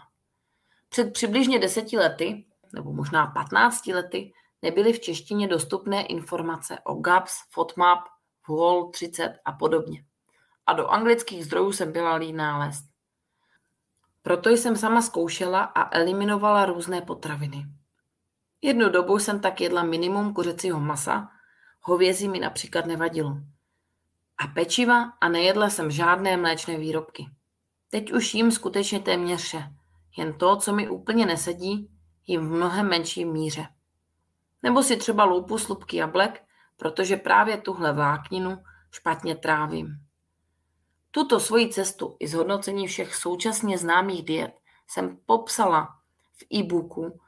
Před 0.89 1.13
přibližně 1.13 1.59
deseti 1.59 1.97
lety, 1.97 2.45
nebo 2.73 2.93
možná 2.93 3.27
15 3.27 3.87
lety, 3.87 4.33
nebyly 4.61 4.93
v 4.93 4.99
češtině 4.99 5.47
dostupné 5.47 6.05
informace 6.05 6.77
o 6.83 6.95
GAPS, 6.95 7.33
FODMAP, 7.51 7.99
WOL 8.47 8.89
30 8.89 9.39
a 9.45 9.51
podobně. 9.51 10.05
A 10.65 10.73
do 10.73 10.87
anglických 10.87 11.45
zdrojů 11.45 11.71
jsem 11.71 11.91
byla 11.91 12.15
líná 12.15 12.57
lézt. 12.57 12.85
Proto 14.21 14.49
jsem 14.49 14.75
sama 14.75 15.01
zkoušela 15.01 15.61
a 15.63 15.97
eliminovala 15.97 16.65
různé 16.65 17.01
potraviny. 17.01 17.65
Jednu 18.61 18.89
dobu 18.89 19.19
jsem 19.19 19.39
tak 19.39 19.61
jedla 19.61 19.83
minimum 19.83 20.33
kuřecího 20.33 20.79
masa, 20.79 21.29
hovězí 21.81 22.29
mi 22.29 22.39
například 22.39 22.85
nevadilo. 22.85 23.37
A 24.37 24.47
pečiva 24.47 25.13
a 25.21 25.29
nejedla 25.29 25.69
jsem 25.69 25.91
žádné 25.91 26.37
mléčné 26.37 26.77
výrobky. 26.77 27.25
Teď 27.89 28.11
už 28.11 28.33
jím 28.33 28.51
skutečně 28.51 28.99
téměř 28.99 29.41
vše. 29.41 29.63
Jen 30.17 30.33
to, 30.33 30.55
co 30.55 30.73
mi 30.73 30.89
úplně 30.89 31.25
nesedí, 31.25 31.89
jim 32.27 32.41
v 32.41 32.51
mnohem 32.51 32.89
menší 32.89 33.25
míře. 33.25 33.67
Nebo 34.63 34.83
si 34.83 34.97
třeba 34.97 35.23
loupu 35.23 35.57
slupky 35.57 35.97
jablek, 35.97 36.43
protože 36.77 37.17
právě 37.17 37.57
tuhle 37.57 37.93
vlákninu 37.93 38.63
špatně 38.91 39.35
trávím. 39.35 39.87
Tuto 41.11 41.39
svoji 41.39 41.69
cestu 41.69 42.17
i 42.19 42.27
zhodnocení 42.27 42.87
všech 42.87 43.15
současně 43.15 43.77
známých 43.77 44.25
diet 44.25 44.59
jsem 44.87 45.17
popsala 45.25 45.87
v 46.33 46.55
e-booku 46.55 47.19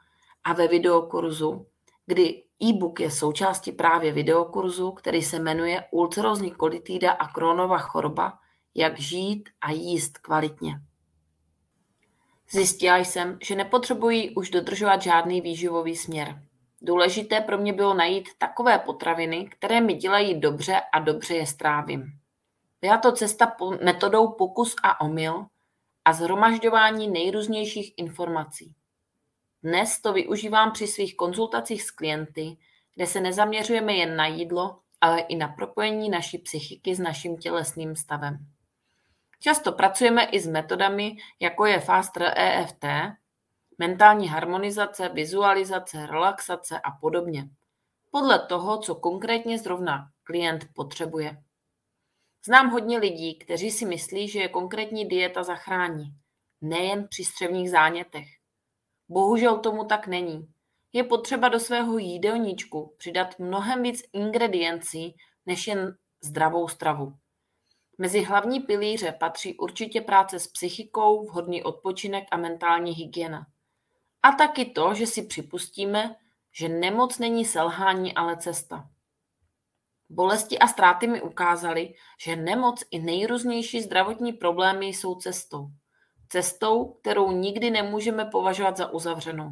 a 0.44 0.54
ve 0.54 0.68
videokurzu, 0.68 1.68
kdy 2.06 2.44
e-book 2.64 3.00
je 3.00 3.12
součástí 3.12 3.72
právě 3.72 4.12
videokurzu, 4.12 4.92
který 4.92 5.22
se 5.22 5.40
jmenuje 5.40 5.84
Ulcerózní 5.92 6.52
kolitída 6.52 7.12
a 7.12 7.28
Kronova 7.28 7.78
choroba, 7.78 8.40
jak 8.76 9.00
žít 9.00 9.50
a 9.62 9.72
jíst 9.72 10.18
kvalitně. 10.18 10.82
Zjistila 12.52 12.98
jsem, 12.98 13.38
že 13.44 13.56
nepotřebuji 13.56 14.36
už 14.36 14.50
dodržovat 14.50 15.02
žádný 15.02 15.42
výživový 15.42 15.96
směr. 15.96 16.44
Důležité 16.82 17.42
pro 17.42 17.58
mě 17.58 17.74
bylo 17.74 17.94
najít 17.94 18.30
takové 18.38 18.80
potraviny, 18.80 19.46
které 19.46 19.82
mi 19.82 19.94
dělají 19.94 20.40
dobře 20.40 20.82
a 20.94 21.00
dobře 21.00 21.36
je 21.36 21.48
strávím. 21.48 22.04
Byla 22.82 22.98
to 22.98 23.12
cesta 23.12 23.56
metodou 23.84 24.28
pokus 24.32 24.76
a 24.84 25.02
omyl 25.02 25.46
a 26.06 26.14
zhromažďování 26.14 27.08
nejrůznějších 27.08 27.94
informací. 27.98 28.74
Dnes 29.64 30.02
to 30.02 30.14
využívám 30.14 30.72
při 30.72 30.88
svých 30.88 31.16
konzultacích 31.18 31.84
s 31.84 31.92
klienty, 31.92 32.58
kde 32.96 33.08
se 33.08 33.22
nezaměřujeme 33.22 33.94
jen 33.94 34.16
na 34.16 34.28
jídlo, 34.28 34.80
ale 35.02 35.20
i 35.20 35.36
na 35.36 35.48
propojení 35.48 36.10
naší 36.10 36.38
psychiky 36.38 36.96
s 36.96 37.00
naším 37.00 37.38
tělesným 37.38 37.96
stavem. 37.96 38.38
Často 39.40 39.72
pracujeme 39.72 40.26
i 40.26 40.40
s 40.40 40.48
metodami, 40.48 41.16
jako 41.40 41.66
je 41.66 41.80
Faster 41.80 42.34
EFT, 42.36 42.86
mentální 43.78 44.28
harmonizace, 44.28 45.10
vizualizace, 45.10 46.06
relaxace 46.06 46.80
a 46.80 46.92
podobně. 46.92 47.50
Podle 48.12 48.40
toho, 48.40 48.78
co 48.78 48.96
konkrétně 48.96 49.60
zrovna 49.60 50.10
klient 50.24 50.66
potřebuje. 50.74 51.44
Znám 52.46 52.70
hodně 52.70 52.98
lidí, 52.98 53.40
kteří 53.40 53.72
si 53.72 53.86
myslí, 53.86 54.28
že 54.28 54.40
je 54.40 54.48
konkrétní 54.48 55.06
dieta 55.06 55.44
zachrání. 55.44 56.14
Nejen 56.62 57.08
při 57.08 57.24
střevních 57.24 57.70
zánětech. 57.70 58.37
Bohužel 59.10 59.60
tomu 59.60 59.86
tak 59.86 60.08
není. 60.08 60.48
Je 60.94 61.04
potřeba 61.04 61.50
do 61.50 61.60
svého 61.60 61.98
jídelníčku 61.98 62.94
přidat 62.98 63.40
mnohem 63.40 63.84
víc 63.84 64.04
ingrediencí 64.14 65.16
než 65.46 65.68
jen 65.68 65.98
zdravou 66.22 66.68
stravu. 66.68 67.14
Mezi 67.98 68.24
hlavní 68.24 68.60
pilíře 68.60 69.12
patří 69.20 69.58
určitě 69.58 70.02
práce 70.02 70.40
s 70.40 70.48
psychikou, 70.48 71.26
vhodný 71.26 71.64
odpočinek 71.64 72.24
a 72.32 72.38
mentální 72.38 72.92
hygiena. 72.92 73.48
A 74.24 74.32
taky 74.32 74.66
to, 74.66 74.94
že 74.94 75.08
si 75.08 75.24
připustíme, 75.24 76.16
že 76.52 76.70
nemoc 76.70 77.20
není 77.20 77.46
selhání, 77.46 78.16
ale 78.16 78.38
cesta. 78.38 78.90
Bolesti 80.10 80.60
a 80.60 80.68
ztráty 80.68 81.08
mi 81.08 81.22
ukázaly, 81.22 81.94
že 82.22 82.36
nemoc 82.36 82.84
i 82.92 83.00
nejrůznější 83.00 83.82
zdravotní 83.82 84.34
problémy 84.34 84.86
jsou 84.86 85.16
cestou. 85.16 85.68
Cestou, 86.30 86.94
kterou 86.94 87.32
nikdy 87.32 87.72
nemůžeme 87.72 88.26
považovat 88.26 88.78
za 88.78 88.92
uzavřenou. 88.92 89.52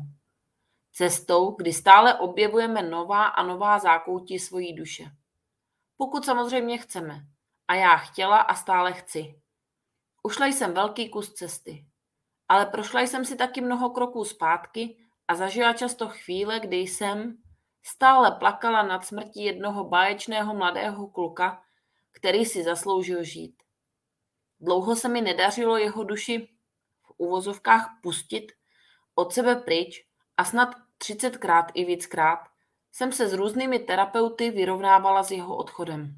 Cestou, 0.92 1.52
kdy 1.52 1.74
stále 1.74 2.20
objevujeme 2.20 2.82
nová 2.82 3.26
a 3.26 3.44
nová 3.44 3.80
zákoutí 3.80 4.40
svojí 4.40 4.74
duše. 4.74 5.12
Pokud 5.98 6.26
samozřejmě 6.26 6.78
chceme. 6.78 7.22
A 7.68 7.76
já 7.76 7.98
chtěla 7.98 8.38
a 8.38 8.56
stále 8.56 8.94
chci. 8.94 9.40
Ušla 10.24 10.46
jsem 10.46 10.74
velký 10.74 11.10
kus 11.10 11.34
cesty. 11.34 11.86
Ale 12.48 12.66
prošla 12.66 13.02
jsem 13.02 13.26
si 13.26 13.36
taky 13.36 13.62
mnoho 13.62 13.90
kroků 13.90 14.26
zpátky 14.26 14.98
a 15.28 15.36
zažila 15.36 15.74
často 15.74 16.10
chvíle, 16.10 16.60
kdy 16.60 16.78
jsem 16.78 17.38
stále 17.84 18.32
plakala 18.32 18.84
nad 18.84 19.06
smrtí 19.06 19.44
jednoho 19.44 19.84
báječného 19.84 20.56
mladého 20.56 21.08
kluka, 21.08 21.62
který 22.12 22.46
si 22.46 22.64
zasloužil 22.64 23.24
žít. 23.24 23.56
Dlouho 24.60 24.96
se 24.96 25.10
mi 25.10 25.22
nedařilo 25.22 25.78
jeho 25.78 26.04
duši 26.04 26.55
uvozovkách 27.18 28.00
pustit 28.04 28.52
od 29.16 29.34
sebe 29.34 29.56
pryč 29.56 30.06
a 30.38 30.44
snad 30.46 30.76
třicetkrát 30.98 31.66
i 31.74 31.86
víckrát 31.86 32.40
jsem 32.92 33.12
se 33.12 33.28
s 33.28 33.34
různými 33.34 33.80
terapeuty 33.80 34.52
vyrovnávala 34.52 35.24
s 35.24 35.32
jeho 35.32 35.56
odchodem. 35.56 36.16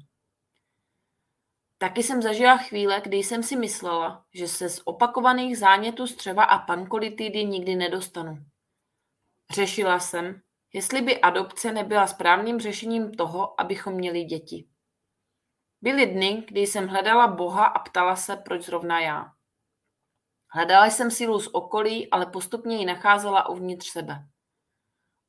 Taky 1.78 2.02
jsem 2.02 2.22
zažila 2.22 2.56
chvíle, 2.56 3.00
kdy 3.00 3.16
jsem 3.16 3.42
si 3.42 3.56
myslela, 3.56 4.24
že 4.34 4.48
se 4.48 4.68
z 4.68 4.82
opakovaných 4.84 5.58
zánětů 5.58 6.06
střeva 6.06 6.44
a 6.44 6.58
pankolitidy 6.58 7.44
nikdy 7.44 7.76
nedostanu. 7.76 8.38
Řešila 9.50 9.98
jsem, 9.98 10.40
jestli 10.72 11.02
by 11.02 11.20
adopce 11.20 11.72
nebyla 11.72 12.06
správným 12.06 12.60
řešením 12.60 13.14
toho, 13.14 13.60
abychom 13.60 13.94
měli 13.94 14.24
děti. 14.24 14.68
Byly 15.82 16.06
dny, 16.06 16.44
kdy 16.48 16.60
jsem 16.60 16.88
hledala 16.88 17.26
Boha 17.26 17.66
a 17.66 17.78
ptala 17.78 18.16
se, 18.16 18.36
proč 18.36 18.62
zrovna 18.62 19.00
já. 19.00 19.32
Hledala 20.50 20.86
jsem 20.86 21.10
sílu 21.10 21.40
z 21.40 21.48
okolí, 21.52 22.10
ale 22.10 22.26
postupně 22.26 22.76
ji 22.76 22.86
nacházela 22.86 23.48
uvnitř 23.48 23.90
sebe. 23.90 24.24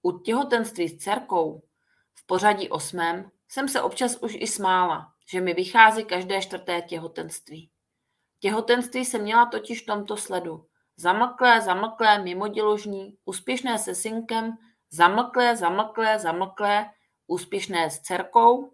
U 0.02 0.20
těhotenství 0.20 0.88
s 0.88 0.98
dcerkou 0.98 1.64
v 2.16 2.26
pořadí 2.26 2.70
osmém 2.70 3.32
jsem 3.50 3.68
se 3.70 3.82
občas 3.82 4.16
už 4.16 4.36
i 4.40 4.48
smála, 4.48 5.14
že 5.32 5.42
mi 5.42 5.54
vychází 5.54 6.06
každé 6.06 6.42
čtvrté 6.42 6.82
těhotenství. 6.82 7.72
Těhotenství 8.40 9.06
jsem 9.06 9.22
měla 9.22 9.46
totiž 9.46 9.84
v 9.84 9.86
tomto 9.86 10.18
sledu. 10.18 10.66
Zamlklé, 10.98 11.62
zamlklé, 11.62 12.24
mimoděložní, 12.24 13.18
úspěšné 13.26 13.80
se 13.80 13.96
synkem, 13.96 14.58
zamlklé, 14.92 15.56
zamlklé, 15.56 16.20
zamlklé, 16.20 16.90
úspěšné 17.28 17.90
s 17.90 18.00
dcerkou 18.00 18.74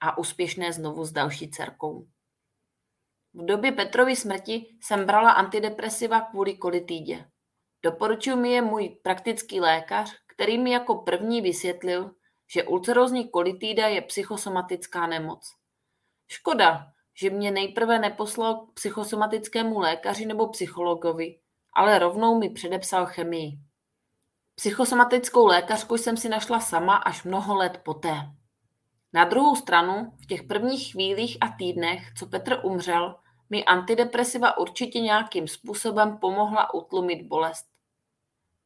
a 0.00 0.18
úspěšné 0.18 0.72
znovu 0.72 1.04
s 1.04 1.12
další 1.12 1.50
dcerkou. 1.50 2.06
V 3.34 3.44
době 3.44 3.72
Petrovy 3.72 4.16
smrti 4.16 4.76
jsem 4.80 5.06
brala 5.06 5.30
antidepresiva 5.30 6.20
kvůli 6.20 6.56
kolitýdě. 6.56 7.24
Doporučil 7.82 8.36
mi 8.36 8.50
je 8.50 8.62
můj 8.62 8.88
praktický 8.88 9.60
lékař, 9.60 10.16
který 10.26 10.58
mi 10.58 10.70
jako 10.70 10.94
první 10.94 11.40
vysvětlil, 11.40 12.10
že 12.52 12.64
ulcerózní 12.64 13.28
kolitída 13.28 13.88
je 13.88 14.02
psychosomatická 14.02 15.06
nemoc. 15.06 15.54
Škoda, 16.28 16.86
že 17.14 17.30
mě 17.30 17.50
nejprve 17.50 17.98
neposlal 17.98 18.54
k 18.54 18.72
psychosomatickému 18.74 19.78
lékaři 19.78 20.26
nebo 20.26 20.48
psychologovi, 20.48 21.38
ale 21.72 21.98
rovnou 21.98 22.38
mi 22.38 22.50
předepsal 22.50 23.06
chemii. 23.06 23.58
Psychosomatickou 24.54 25.46
lékařku 25.46 25.96
jsem 25.96 26.16
si 26.16 26.28
našla 26.28 26.60
sama 26.60 26.96
až 26.96 27.24
mnoho 27.24 27.56
let 27.56 27.80
poté. 27.84 28.14
Na 29.12 29.24
druhou 29.24 29.56
stranu, 29.56 30.12
v 30.22 30.26
těch 30.26 30.42
prvních 30.42 30.92
chvílích 30.92 31.38
a 31.40 31.48
týdnech, 31.48 32.12
co 32.18 32.26
Petr 32.26 32.60
umřel, 32.62 33.16
mi 33.50 33.64
antidepresiva 33.64 34.58
určitě 34.58 35.00
nějakým 35.00 35.48
způsobem 35.48 36.18
pomohla 36.18 36.74
utlumit 36.74 37.26
bolest. 37.26 37.66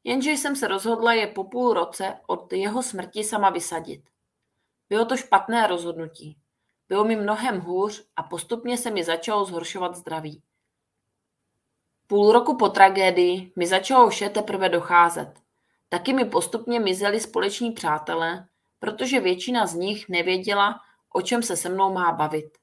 Jenže 0.05 0.31
jsem 0.31 0.57
se 0.57 0.69
rozhodla 0.69 1.13
je 1.13 1.27
po 1.27 1.45
půl 1.45 1.73
roce 1.73 2.21
od 2.27 2.53
jeho 2.53 2.83
smrti 2.83 3.25
sama 3.25 3.51
vysadit. 3.51 4.03
Bylo 4.89 5.05
to 5.05 5.17
špatné 5.17 5.67
rozhodnutí. 5.67 6.37
Bylo 6.89 7.05
mi 7.05 7.17
mnohem 7.17 7.61
hůř 7.61 8.05
a 8.17 8.23
postupně 8.23 8.79
se 8.79 8.91
mi 8.91 9.05
začalo 9.05 9.45
zhoršovat 9.45 9.97
zdraví. 9.97 10.43
Půl 12.07 12.33
roku 12.33 12.57
po 12.57 12.69
tragédii 12.69 13.53
mi 13.57 13.67
začalo 13.67 14.09
vše 14.09 14.29
teprve 14.29 14.69
docházet. 14.69 15.35
Taky 15.89 16.13
mi 16.13 16.25
postupně 16.25 16.81
mizeli 16.81 17.21
společní 17.21 17.73
přátelé, 17.73 18.49
protože 18.79 19.21
většina 19.21 19.67
z 19.67 19.75
nich 19.75 20.09
nevěděla, 20.09 20.81
o 21.13 21.23
čem 21.23 21.43
se 21.43 21.57
se 21.57 21.69
mnou 21.69 21.93
má 21.93 22.13
bavit. 22.13 22.59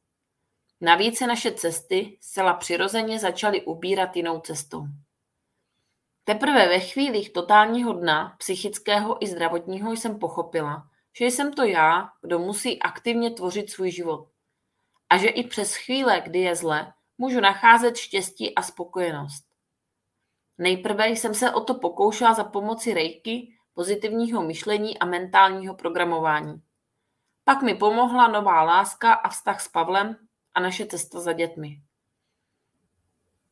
Navíc 0.82 1.17
se 1.17 1.28
naše 1.28 1.52
cesty 1.52 2.17
zcela 2.22 2.54
přirozeně 2.54 3.20
začaly 3.20 3.62
ubírat 3.62 4.15
jinou 4.15 4.39
cestou. 4.39 4.86
Teprve 6.24 6.67
ve 6.67 6.80
chvílích 6.80 7.34
totálního 7.34 7.94
dna, 7.94 8.36
psychického 8.38 9.24
i 9.24 9.28
zdravotního, 9.28 9.91
jsem 9.91 10.20
pochopila, 10.20 10.88
že 11.17 11.26
jsem 11.26 11.54
to 11.54 11.63
já, 11.63 12.10
kdo 12.22 12.39
musí 12.39 12.80
aktivně 12.80 13.32
tvořit 13.32 13.70
svůj 13.70 13.91
život. 13.91 14.28
A 15.10 15.17
že 15.17 15.28
i 15.28 15.48
přes 15.48 15.76
chvíle, 15.76 16.22
kdy 16.22 16.39
je 16.39 16.56
zle, 16.56 16.94
můžu 17.17 17.39
nacházet 17.39 17.98
štěstí 17.98 18.56
a 18.56 18.62
spokojenost. 18.62 19.46
Nejprve 20.58 21.10
jsem 21.10 21.34
se 21.34 21.52
o 21.52 21.62
to 21.62 21.74
pokoušela 21.74 22.34
za 22.34 22.44
pomoci 22.44 22.94
rejky, 22.94 23.54
pozitivního 23.74 24.41
myšlení 24.41 25.00
a 25.00 25.06
mentálního 25.06 25.76
programování. 25.76 26.62
Pak 27.44 27.62
mi 27.62 27.76
pomohla 27.76 28.28
nová 28.28 28.63
láska 28.63 29.13
a 29.13 29.30
vztah 29.30 29.62
s 29.62 29.67
Pavlem 29.67 30.28
a 30.54 30.60
naše 30.60 30.86
cesta 30.86 31.20
za 31.20 31.34
dětmi. 31.34 31.82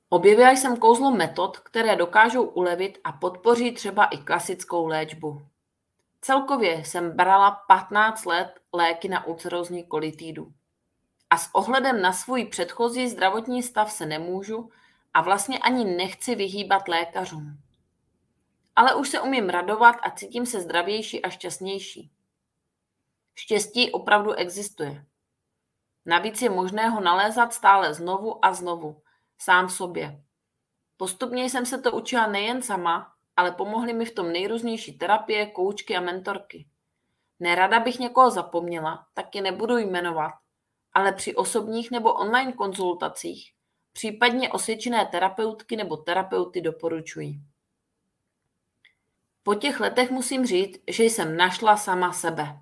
Objevila 0.09 0.51
jsem 0.51 0.77
kouzlo 0.77 1.11
metod, 1.11 1.59
které 1.59 1.95
dokážou 1.95 2.43
ulevit 2.43 2.99
a 3.03 3.11
podpoří 3.11 3.71
třeba 3.71 4.05
i 4.05 4.17
klasickou 4.17 4.87
léčbu. 4.87 5.41
Celkově 6.21 6.85
jsem 6.85 7.11
brala 7.11 7.51
15 7.67 8.25
let 8.25 8.59
léky 8.73 9.09
na 9.09 9.25
ulcerózní 9.25 9.83
kolitídu. 9.83 10.53
A 11.29 11.37
s 11.37 11.49
ohledem 11.53 12.01
na 12.01 12.13
svůj 12.13 12.45
předchozí 12.45 13.07
zdravotní 13.07 13.63
stav 13.63 13.91
se 13.91 14.05
nemůžu 14.05 14.71
a 15.13 15.21
vlastně 15.21 15.59
ani 15.59 15.85
nechci 15.85 16.35
vyhýbat 16.35 16.87
lékařům. 16.87 17.57
ale 18.75 18.95
už 18.95 19.09
se 19.09 19.21
umím 19.21 19.49
radovat 19.49 19.95
a 20.03 20.11
cítím 20.11 20.45
se 20.45 20.61
zdravější 20.61 21.21
a 21.21 21.29
šťastnější. 21.29 22.11
Štěstí 23.35 23.91
opravdu 23.91 24.33
existuje. 24.33 25.05
Navíc 26.09 26.41
je 26.41 26.49
možné 26.49 26.89
ho 26.89 27.01
nalézat 27.01 27.53
stále 27.53 27.93
znovu 27.93 28.45
a 28.45 28.53
znovu, 28.53 29.01
sám 29.37 29.67
v 29.67 29.73
sobě. 29.73 30.23
Postupně 30.97 31.43
jsem 31.43 31.65
se 31.65 31.81
to 31.81 31.91
učila 31.91 32.27
nejen 32.27 32.61
sama, 32.61 33.13
ale 33.35 33.51
pomohly 33.51 33.93
mi 33.93 34.05
v 34.05 34.15
tom 34.15 34.31
nejrůznější 34.31 34.97
terapie, 34.97 35.45
koučky 35.45 35.97
a 35.97 36.01
mentorky. 36.01 36.67
Nerada 37.39 37.79
bych 37.79 37.99
někoho 37.99 38.31
zapomněla, 38.31 39.05
tak 39.13 39.35
je 39.35 39.41
nebudu 39.41 39.77
jmenovat, 39.77 40.33
ale 40.93 41.13
při 41.13 41.35
osobních 41.35 41.91
nebo 41.91 42.13
online 42.13 42.53
konzultacích 42.53 43.53
případně 43.93 44.49
osvědčené 44.49 45.05
terapeutky 45.05 45.75
nebo 45.75 45.97
terapeuty 45.97 46.61
doporučuji. 46.61 47.33
Po 49.43 49.55
těch 49.55 49.79
letech 49.79 50.11
musím 50.11 50.45
říct, 50.45 50.81
že 50.87 51.03
jsem 51.03 51.37
našla 51.37 51.77
sama 51.77 52.13
sebe. 52.13 52.59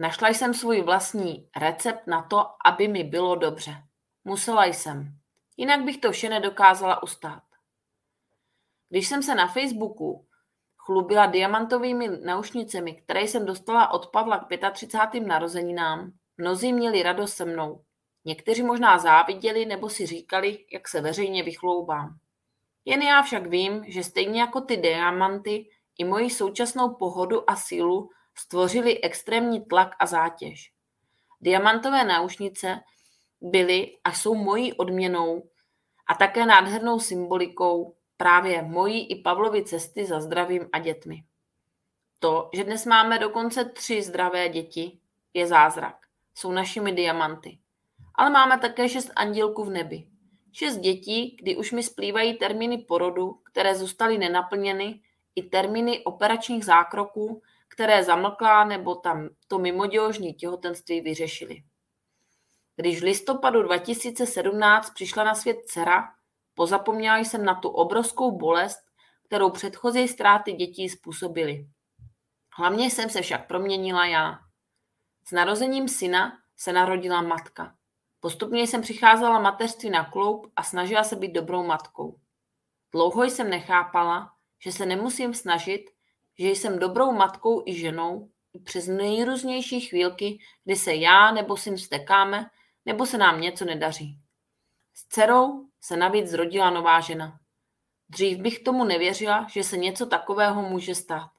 Našla 0.00 0.28
jsem 0.28 0.54
svůj 0.54 0.82
vlastní 0.82 1.48
recept 1.56 2.06
na 2.06 2.22
to, 2.22 2.46
aby 2.64 2.88
mi 2.88 3.04
bylo 3.04 3.34
dobře. 3.34 3.74
Musela 4.24 4.64
jsem. 4.64 5.12
Jinak 5.56 5.84
bych 5.84 5.98
to 5.98 6.12
vše 6.12 6.28
nedokázala 6.28 7.02
ustát. 7.02 7.42
Když 8.88 9.08
jsem 9.08 9.22
se 9.22 9.34
na 9.34 9.46
Facebooku 9.46 10.26
chlubila 10.76 11.26
diamantovými 11.26 12.08
naušnicemi, 12.08 12.94
které 12.94 13.22
jsem 13.22 13.46
dostala 13.46 13.90
od 13.90 14.10
Pavla 14.10 14.38
k 14.38 14.70
35. 14.72 15.26
narozeninám, 15.26 16.12
mnozí 16.36 16.72
měli 16.72 17.02
radost 17.02 17.34
se 17.34 17.44
mnou. 17.44 17.84
Někteří 18.24 18.62
možná 18.62 18.98
záviděli 18.98 19.66
nebo 19.66 19.88
si 19.88 20.06
říkali, 20.06 20.64
jak 20.72 20.88
se 20.88 21.00
veřejně 21.00 21.42
vychloubám. 21.42 22.18
Jen 22.84 23.02
já 23.02 23.22
však 23.22 23.46
vím, 23.46 23.84
že 23.88 24.04
stejně 24.04 24.40
jako 24.40 24.60
ty 24.60 24.76
diamanty, 24.76 25.70
i 25.98 26.04
moji 26.04 26.30
současnou 26.30 26.94
pohodu 26.94 27.50
a 27.50 27.56
sílu 27.56 28.10
stvořili 28.40 29.00
extrémní 29.02 29.64
tlak 29.64 29.96
a 29.98 30.06
zátěž. 30.06 30.72
Diamantové 31.40 32.04
náušnice 32.04 32.80
byly 33.40 33.92
a 34.04 34.12
jsou 34.12 34.34
mojí 34.34 34.72
odměnou 34.72 35.42
a 36.06 36.14
také 36.14 36.46
nádhernou 36.46 37.00
symbolikou 37.00 37.96
právě 38.16 38.62
mojí 38.62 39.10
i 39.10 39.22
Pavlovy 39.22 39.64
cesty 39.64 40.06
za 40.06 40.20
zdravím 40.20 40.68
a 40.72 40.78
dětmi. 40.78 41.24
To, 42.18 42.50
že 42.54 42.64
dnes 42.64 42.86
máme 42.86 43.18
dokonce 43.18 43.64
tři 43.64 44.02
zdravé 44.02 44.48
děti, 44.48 44.98
je 45.34 45.46
zázrak. 45.46 45.96
Jsou 46.34 46.52
našimi 46.52 46.92
diamanty. 46.92 47.58
Ale 48.14 48.30
máme 48.30 48.58
také 48.58 48.88
šest 48.88 49.10
andělků 49.16 49.64
v 49.64 49.70
nebi. 49.70 50.06
Šest 50.52 50.76
dětí, 50.76 51.36
kdy 51.42 51.56
už 51.56 51.72
mi 51.72 51.82
splývají 51.82 52.34
termíny 52.34 52.78
porodu, 52.78 53.40
které 53.52 53.74
zůstaly 53.74 54.18
nenaplněny, 54.18 55.00
i 55.36 55.42
termíny 55.42 56.04
operačních 56.04 56.64
zákroků, 56.64 57.42
které 57.70 58.04
zamlklá 58.04 58.64
nebo 58.64 58.94
tam 58.94 59.28
to 59.48 59.58
mimoděložní 59.58 60.34
těhotenství 60.34 61.00
vyřešili. 61.00 61.62
Když 62.76 63.00
v 63.00 63.04
listopadu 63.04 63.62
2017 63.62 64.90
přišla 64.90 65.24
na 65.24 65.34
svět 65.34 65.56
dcera, 65.66 66.08
pozapomněla 66.54 67.18
jsem 67.18 67.44
na 67.44 67.54
tu 67.54 67.68
obrovskou 67.68 68.38
bolest, 68.38 68.80
kterou 69.26 69.50
předchozí 69.50 70.08
ztráty 70.08 70.52
dětí 70.52 70.88
způsobily. 70.88 71.66
Hlavně 72.56 72.90
jsem 72.90 73.10
se 73.10 73.22
však 73.22 73.46
proměnila 73.46 74.06
já. 74.06 74.38
S 75.24 75.32
narozením 75.32 75.88
syna 75.88 76.38
se 76.56 76.72
narodila 76.72 77.22
matka. 77.22 77.74
Postupně 78.20 78.62
jsem 78.62 78.82
přicházela 78.82 79.38
mateřství 79.38 79.90
na 79.90 80.04
kloup 80.04 80.52
a 80.56 80.62
snažila 80.62 81.04
se 81.04 81.16
být 81.16 81.32
dobrou 81.32 81.66
matkou. 81.66 82.18
Dlouho 82.92 83.24
jsem 83.24 83.50
nechápala, 83.50 84.32
že 84.58 84.72
se 84.72 84.86
nemusím 84.86 85.34
snažit, 85.34 85.90
že 86.40 86.48
jsem 86.48 86.78
dobrou 86.78 87.12
matkou 87.12 87.62
i 87.66 87.74
ženou 87.74 88.28
přes 88.64 88.86
nejrůznější 88.86 89.80
chvílky, 89.80 90.38
kdy 90.64 90.76
se 90.76 90.94
já 90.94 91.32
nebo 91.32 91.56
syn 91.56 91.78
stekáme, 91.78 92.50
nebo 92.86 93.06
se 93.06 93.18
nám 93.18 93.40
něco 93.40 93.64
nedaří. 93.64 94.18
S 94.94 95.08
dcerou 95.08 95.66
se 95.80 95.96
navíc 95.96 96.26
zrodila 96.26 96.70
nová 96.70 97.00
žena. 97.00 97.38
Dřív 98.08 98.38
bych 98.38 98.62
tomu 98.62 98.84
nevěřila, 98.84 99.46
že 99.50 99.64
se 99.64 99.76
něco 99.76 100.06
takového 100.06 100.62
může 100.62 100.94
stát. 100.94 101.30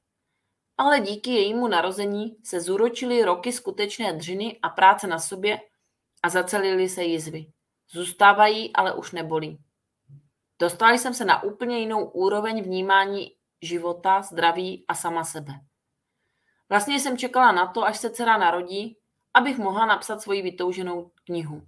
Ale 0.77 0.99
díky 0.99 1.31
jejímu 1.31 1.67
narození 1.67 2.37
se 2.43 2.61
zúročily 2.61 3.23
roky 3.23 3.51
skutečné 3.51 4.13
dřiny 4.13 4.59
a 4.61 4.69
práce 4.69 5.07
na 5.07 5.19
sobě 5.19 5.61
a 6.23 6.29
zacelily 6.29 6.89
se 6.89 7.03
jizvy. 7.03 7.45
Zůstávají, 7.91 8.73
ale 8.73 8.93
už 8.93 9.11
nebolí. 9.11 9.57
Dostala 10.59 10.93
jsem 10.93 11.13
se 11.13 11.25
na 11.25 11.43
úplně 11.43 11.79
jinou 11.79 12.05
úroveň 12.05 12.63
vnímání 12.63 13.31
života, 13.61 14.21
zdraví 14.21 14.85
a 14.87 14.95
sama 14.95 15.23
sebe. 15.23 15.53
Vlastně 16.69 16.99
jsem 16.99 17.17
čekala 17.17 17.51
na 17.51 17.67
to, 17.67 17.83
až 17.83 17.97
se 17.97 18.09
dcera 18.09 18.37
narodí, 18.37 18.97
abych 19.33 19.57
mohla 19.57 19.85
napsat 19.85 20.21
svoji 20.21 20.41
vytouženou 20.41 21.11
knihu. 21.23 21.61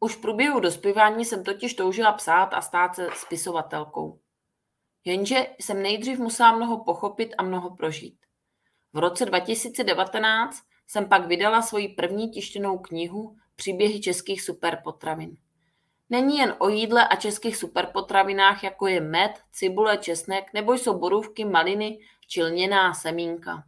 Už 0.00 0.16
v 0.16 0.20
průběhu 0.20 0.60
dospívání 0.60 1.24
jsem 1.24 1.44
totiž 1.44 1.74
toužila 1.74 2.12
psát 2.12 2.54
a 2.54 2.60
stát 2.60 2.94
se 2.94 3.08
spisovatelkou. 3.14 4.20
Jenže 5.04 5.46
jsem 5.60 5.82
nejdřív 5.82 6.18
musela 6.18 6.56
mnoho 6.56 6.84
pochopit 6.84 7.34
a 7.38 7.42
mnoho 7.42 7.76
prožít. 7.76 8.18
V 8.92 8.98
roce 8.98 9.24
2019 9.24 10.62
jsem 10.86 11.08
pak 11.08 11.26
vydala 11.26 11.62
svoji 11.62 11.88
první 11.88 12.30
tištěnou 12.30 12.78
knihu 12.78 13.36
Příběhy 13.56 14.00
českých 14.00 14.42
superpotravin. 14.42 15.36
Není 16.10 16.38
jen 16.38 16.54
o 16.58 16.68
jídle 16.68 17.08
a 17.08 17.16
českých 17.16 17.56
superpotravinách, 17.56 18.62
jako 18.64 18.86
je 18.86 19.00
med, 19.00 19.40
cibule, 19.52 19.98
česnek, 19.98 20.52
nebo 20.54 20.72
jsou 20.72 20.98
borůvky, 20.98 21.44
maliny 21.44 21.98
či 22.26 22.42
lněná 22.42 22.94
semínka. 22.94 23.64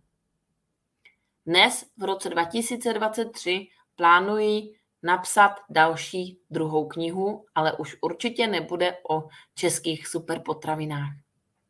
Dnes, 1.47 1.85
v 1.97 2.05
roce 2.05 2.29
2023, 2.29 3.67
plánuji 3.97 4.79
napsat 5.03 5.53
další 5.71 6.41
druhou 6.51 6.87
knihu, 6.87 7.47
ale 7.55 7.73
už 7.73 7.97
určitě 8.01 8.47
nebude 8.47 8.97
o 9.11 9.29
českých 9.55 10.07
superpotravinách. 10.09 11.11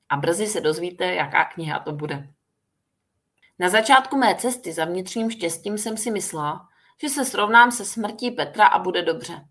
A 0.09 0.17
brzy 0.17 0.47
se 0.47 0.61
dozvíte, 0.61 1.15
jaká 1.15 1.45
kniha 1.45 1.79
to 1.79 1.93
bude. 1.93 2.29
Na 3.59 3.69
začátku 3.69 4.17
mé 4.17 4.35
cesty 4.35 4.73
za 4.73 4.85
vnitřním 4.85 5.31
štěstím 5.31 5.79
jsem 5.79 5.97
si 5.97 6.11
myslela, 6.11 6.69
že 7.03 7.09
se 7.09 7.25
srovnám 7.25 7.73
se 7.73 7.85
smrtí 7.85 8.31
Petra 8.31 8.67
a 8.67 8.79
bude 8.79 9.03
dobře. 9.03 9.45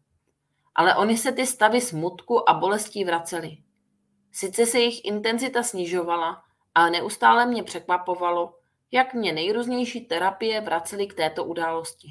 Ale 0.77 0.95
oni 0.95 1.17
se 1.17 1.31
ty 1.31 1.47
stavy 1.47 1.81
smutku 1.81 2.49
a 2.49 2.53
bolestí 2.53 3.03
vracely. 3.03 3.57
Sice 4.31 4.65
se 4.65 4.79
jejich 4.79 5.05
intenzita 5.05 5.63
snižovala, 5.63 6.43
ale 6.75 6.89
neustále 6.89 7.45
mě 7.45 7.63
překvapovalo, 7.63 8.55
jak 8.91 9.13
mě 9.13 9.33
nejrůznější 9.33 10.01
terapie 10.01 10.61
vracely 10.61 11.07
k 11.07 11.13
této 11.13 11.45
události. 11.45 12.07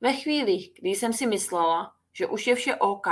Ve 0.00 0.12
chvílích, 0.12 0.72
kdy 0.80 0.90
jsem 0.90 1.12
si 1.12 1.26
myslela, 1.26 1.92
že 2.12 2.26
už 2.26 2.46
je 2.46 2.54
vše 2.54 2.76
OK, 2.76 3.06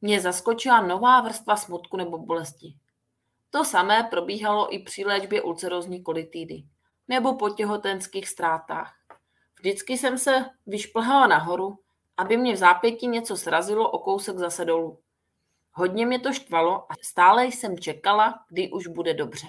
mě 0.00 0.20
zaskočila 0.20 0.86
nová 0.86 1.20
vrstva 1.20 1.56
smutku 1.56 1.96
nebo 1.96 2.18
bolesti. 2.18 2.74
To 3.50 3.64
samé 3.64 4.02
probíhalo 4.02 4.74
i 4.74 4.78
při 4.78 5.04
léčbě 5.04 5.42
ulcerózní 5.42 6.02
kolitidy 6.02 6.64
nebo 7.08 7.34
po 7.34 7.50
těhotenských 7.50 8.28
ztrátách. 8.28 8.94
Vždycky 9.58 9.98
jsem 9.98 10.18
se 10.18 10.44
vyšplhala 10.66 11.26
nahoru, 11.26 11.78
aby 12.18 12.36
mě 12.36 12.54
v 12.54 12.56
zápětí 12.56 13.08
něco 13.08 13.36
srazilo 13.36 13.90
o 13.90 13.98
kousek 13.98 14.38
zase 14.38 14.64
dolů. 14.64 14.98
Hodně 15.72 16.06
mě 16.06 16.18
to 16.18 16.32
štvalo 16.32 16.92
a 16.92 16.94
stále 17.02 17.46
jsem 17.46 17.78
čekala, 17.78 18.44
kdy 18.48 18.70
už 18.70 18.86
bude 18.86 19.14
dobře. 19.14 19.46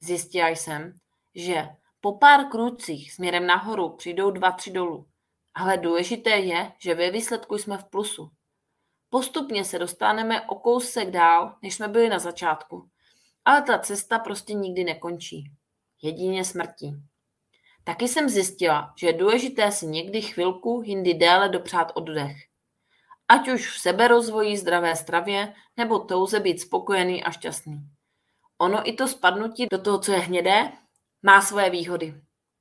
Zjistila 0.00 0.48
jsem, 0.48 0.92
že 1.34 1.68
po 2.00 2.18
pár 2.18 2.48
krůcích 2.48 3.12
směrem 3.12 3.46
nahoru 3.46 3.96
přijdou 3.96 4.30
dva, 4.30 4.52
tři 4.52 4.70
dolů. 4.70 5.06
Ale 5.54 5.78
důležité 5.78 6.30
je, 6.30 6.72
že 6.78 6.94
ve 6.94 7.10
výsledku 7.10 7.58
jsme 7.58 7.78
v 7.78 7.84
plusu. 7.84 8.30
Postupně 9.10 9.64
se 9.64 9.78
dostaneme 9.78 10.46
o 10.46 10.54
kousek 10.54 11.10
dál, 11.10 11.56
než 11.62 11.74
jsme 11.74 11.88
byli 11.88 12.08
na 12.08 12.18
začátku. 12.18 12.90
Ale 13.44 13.62
ta 13.62 13.78
cesta 13.78 14.18
prostě 14.18 14.54
nikdy 14.54 14.84
nekončí. 14.84 15.52
Jedině 16.02 16.44
smrtí. 16.44 17.02
Taky 17.88 18.08
jsem 18.08 18.28
zjistila, 18.28 18.92
že 18.96 19.06
je 19.06 19.12
důležité 19.12 19.72
si 19.72 19.86
někdy 19.86 20.22
chvilku, 20.22 20.82
jindy 20.84 21.14
déle 21.14 21.48
dopřát 21.48 21.92
oddech. 21.94 22.36
Ať 23.28 23.48
už 23.48 23.70
v 23.70 23.80
seberozvoji, 23.80 24.56
zdravé 24.56 24.96
stravě, 24.96 25.54
nebo 25.76 25.98
touze 25.98 26.40
být 26.40 26.60
spokojený 26.60 27.24
a 27.24 27.30
šťastný. 27.30 27.88
Ono 28.58 28.88
i 28.88 28.92
to 28.92 29.08
spadnutí 29.08 29.66
do 29.70 29.78
toho, 29.78 29.98
co 29.98 30.12
je 30.12 30.18
hnědé, 30.18 30.72
má 31.22 31.40
svoje 31.40 31.70
výhody. 31.70 32.14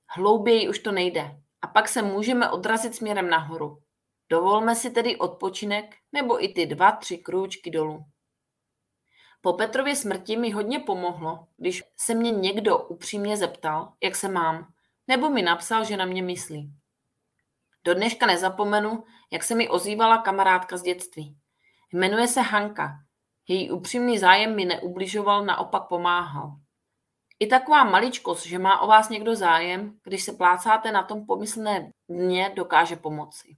Hlouběji 0.10 0.70
už 0.70 0.80
to 0.80 0.92
nejde 0.92 1.42
a 1.62 1.68
pak 1.68 1.90
se 1.90 2.02
můžeme 2.02 2.50
odrazit 2.50 2.96
směrem 2.96 3.30
nahoru. 3.30 3.82
Dovolme 4.30 4.76
si 4.76 4.90
tedy 4.92 5.16
odpočinek 5.16 5.96
nebo 6.12 6.44
i 6.44 6.48
ty 6.48 6.66
dva, 6.66 6.92
tři 6.92 7.18
krůčky 7.18 7.72
dolů. 7.72 8.06
Po 9.42 9.54
Petrově 9.54 9.96
smrti 9.96 10.38
mi 10.38 10.52
hodně 10.52 10.80
pomohlo, 10.80 11.48
když 11.58 11.84
se 11.98 12.16
mě 12.16 12.32
někdo 12.32 12.78
upřímně 12.78 13.38
zeptal, 13.38 13.94
jak 14.04 14.16
se 14.16 14.28
mám, 14.28 14.75
nebo 15.08 15.30
mi 15.30 15.42
napsal, 15.42 15.86
že 15.86 15.98
na 15.98 16.06
mě 16.06 16.24
myslí. 16.24 16.72
Do 17.84 17.94
dneška 17.94 18.26
nezapomenu, 18.26 19.04
jak 19.32 19.44
se 19.44 19.56
mi 19.56 19.70
ozývala 19.70 20.18
kamarádka 20.18 20.78
z 20.78 20.82
dětství. 20.82 21.38
Jmenuje 21.94 22.28
se 22.28 22.42
Hanka. 22.42 23.00
Její 23.48 23.72
upřímný 23.72 24.20
zájem 24.20 24.56
mi 24.56 24.66
neubližoval, 24.66 25.46
naopak 25.46 25.88
pomáhal. 25.88 26.52
I 27.40 27.48
taková 27.48 27.84
maličkost, 27.84 28.46
že 28.46 28.60
má 28.60 28.80
o 28.80 28.88
vás 28.88 29.10
někdo 29.10 29.36
zájem, 29.36 30.00
když 30.04 30.24
se 30.24 30.34
plácáte 30.34 30.92
na 30.92 31.04
tom 31.04 31.26
pomyslné 31.26 31.92
dně, 32.10 32.52
dokáže 32.56 32.96
pomoci. 32.96 33.58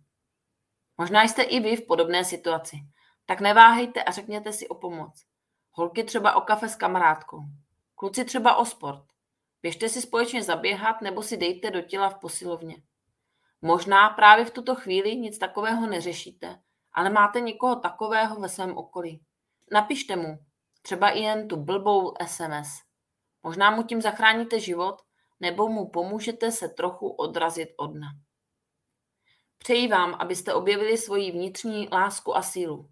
Možná 0.98 1.24
jste 1.24 1.42
i 1.42 1.60
vy 1.60 1.76
v 1.76 1.88
podobné 1.88 2.24
situaci. 2.24 2.78
Tak 3.26 3.42
neváhejte 3.42 4.04
a 4.04 4.12
řekněte 4.12 4.54
si 4.54 4.68
o 4.68 4.76
pomoc. 4.76 5.26
Holky 5.72 6.04
třeba 6.04 6.36
o 6.36 6.42
kafe 6.42 6.70
s 6.70 6.76
kamarádkou. 6.76 7.40
Kluci 7.96 8.26
třeba 8.26 8.56
o 8.56 8.66
sport. 8.66 9.04
Běžte 9.62 9.90
si 9.90 10.02
společně 10.02 10.44
zaběhat 10.44 11.02
nebo 11.02 11.24
si 11.24 11.38
dejte 11.38 11.72
do 11.72 11.82
těla 11.82 12.10
v 12.10 12.20
posilovně. 12.20 12.78
Možná 13.62 14.10
právě 14.10 14.46
v 14.46 14.52
tuto 14.52 14.76
chvíli 14.76 15.16
nic 15.16 15.38
takového 15.38 15.88
neřešíte, 15.88 16.60
ale 16.94 17.10
máte 17.10 17.40
někoho 17.40 17.76
takového 17.76 18.40
ve 18.40 18.50
svém 18.50 18.78
okolí. 18.78 19.22
Napište 19.72 20.16
mu, 20.16 20.40
třeba 20.82 21.10
i 21.10 21.20
jen 21.20 21.48
tu 21.48 21.56
blbou 21.56 22.14
SMS. 22.28 22.68
Možná 23.44 23.72
mu 23.72 23.84
tím 23.84 24.02
zachráníte 24.02 24.60
život, 24.60 25.02
nebo 25.40 25.68
mu 25.68 25.90
pomůžete 25.90 26.52
se 26.52 26.70
trochu 26.70 27.10
odrazit 27.10 27.70
od 27.78 27.88
dna. 27.88 28.08
Přeji 29.58 29.88
vám, 29.88 30.16
abyste 30.20 30.54
objevili 30.54 30.98
svoji 30.98 31.32
vnitřní 31.32 31.90
lásku 31.92 32.38
a 32.38 32.42
sílu. 32.42 32.90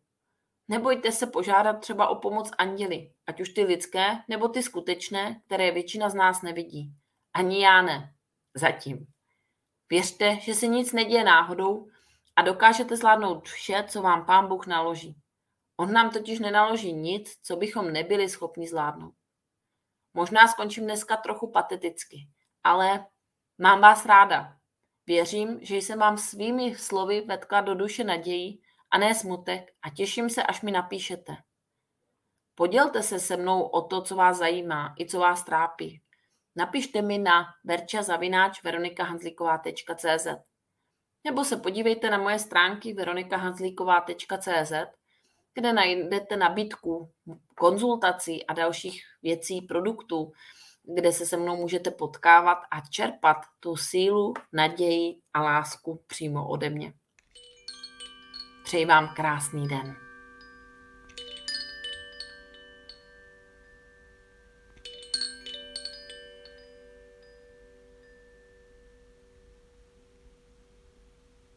Nebojte 0.68 1.12
se 1.12 1.28
požádat 1.28 1.80
třeba 1.80 2.08
o 2.08 2.16
pomoc 2.16 2.52
anděli, 2.58 3.12
ať 3.28 3.42
už 3.42 3.50
ty 3.50 3.64
lidské, 3.64 4.06
nebo 4.28 4.48
ty 4.48 4.64
skutečné, 4.64 5.42
které 5.46 5.72
většina 5.72 6.10
z 6.10 6.14
nás 6.14 6.42
nevidí. 6.42 6.94
Ani 7.34 7.64
já 7.64 7.82
ne. 7.82 8.14
Zatím. 8.54 9.08
Věřte, 9.90 10.40
že 10.40 10.54
se 10.54 10.68
nic 10.68 10.94
neděje 10.94 11.24
náhodou 11.24 11.88
a 12.36 12.42
dokážete 12.42 12.98
zvládnout 12.98 13.48
vše, 13.48 13.86
co 13.88 14.02
vám 14.02 14.26
pán 14.26 14.48
Bůh 14.48 14.68
naloží. 14.68 15.16
On 15.78 15.94
nám 15.94 16.10
totiž 16.10 16.40
nenaloží 16.40 16.94
nic, 16.94 17.38
co 17.44 17.56
bychom 17.56 17.94
nebyli 17.94 18.30
schopni 18.30 18.68
zvládnout. 18.68 19.14
Možná 20.14 20.48
skončím 20.48 20.84
dneska 20.84 21.18
trochu 21.18 21.52
pateticky, 21.52 22.28
ale 22.64 23.06
mám 23.58 23.82
vás 23.82 24.06
ráda. 24.06 24.58
Věřím, 25.06 25.60
že 25.62 25.76
jsem 25.76 26.00
vám 26.00 26.18
svými 26.18 26.76
slovy 26.76 27.22
vetkla 27.22 27.62
do 27.62 27.76
duše 27.76 28.04
naději 28.04 28.60
a 28.96 28.98
ne 28.98 29.16
smutek 29.16 29.72
a 29.82 29.90
těším 29.90 30.30
se, 30.30 30.44
až 30.44 30.62
mi 30.62 30.72
napíšete. 30.72 31.38
Podělte 32.56 33.04
se 33.04 33.20
se 33.20 33.38
mnou 33.38 33.64
o 33.64 33.82
to, 33.82 34.02
co 34.02 34.16
vás 34.16 34.38
zajímá 34.38 34.96
i 35.00 35.06
co 35.06 35.20
vás 35.20 35.44
trápí. 35.44 36.02
Napište 36.56 37.02
mi 37.02 37.18
na 37.18 37.46
verča.veronikahanzlíková.cz 37.64 40.28
nebo 41.24 41.44
se 41.44 41.58
podívejte 41.58 42.10
na 42.10 42.18
moje 42.18 42.40
stránky 42.40 42.94
veronikahanzlíková.cz, 42.94 44.74
kde 45.54 45.74
najdete 45.74 46.38
nabídku 46.38 47.12
konzultací 47.56 48.46
a 48.46 48.54
dalších 48.54 49.04
věcí, 49.22 49.62
produktů, 49.62 50.32
kde 50.84 51.12
se 51.12 51.26
se 51.26 51.38
mnou 51.38 51.56
můžete 51.56 51.92
potkávat 51.92 52.58
a 52.72 52.82
čerpat 52.90 53.38
tu 53.60 53.76
sílu, 53.76 54.34
naději 54.54 55.22
a 55.34 55.42
lásku 55.42 56.04
přímo 56.08 56.50
ode 56.50 56.70
mě. 56.70 56.94
Přeji 58.66 58.86
vám 58.86 59.08
krásný 59.08 59.68
den. 59.68 60.05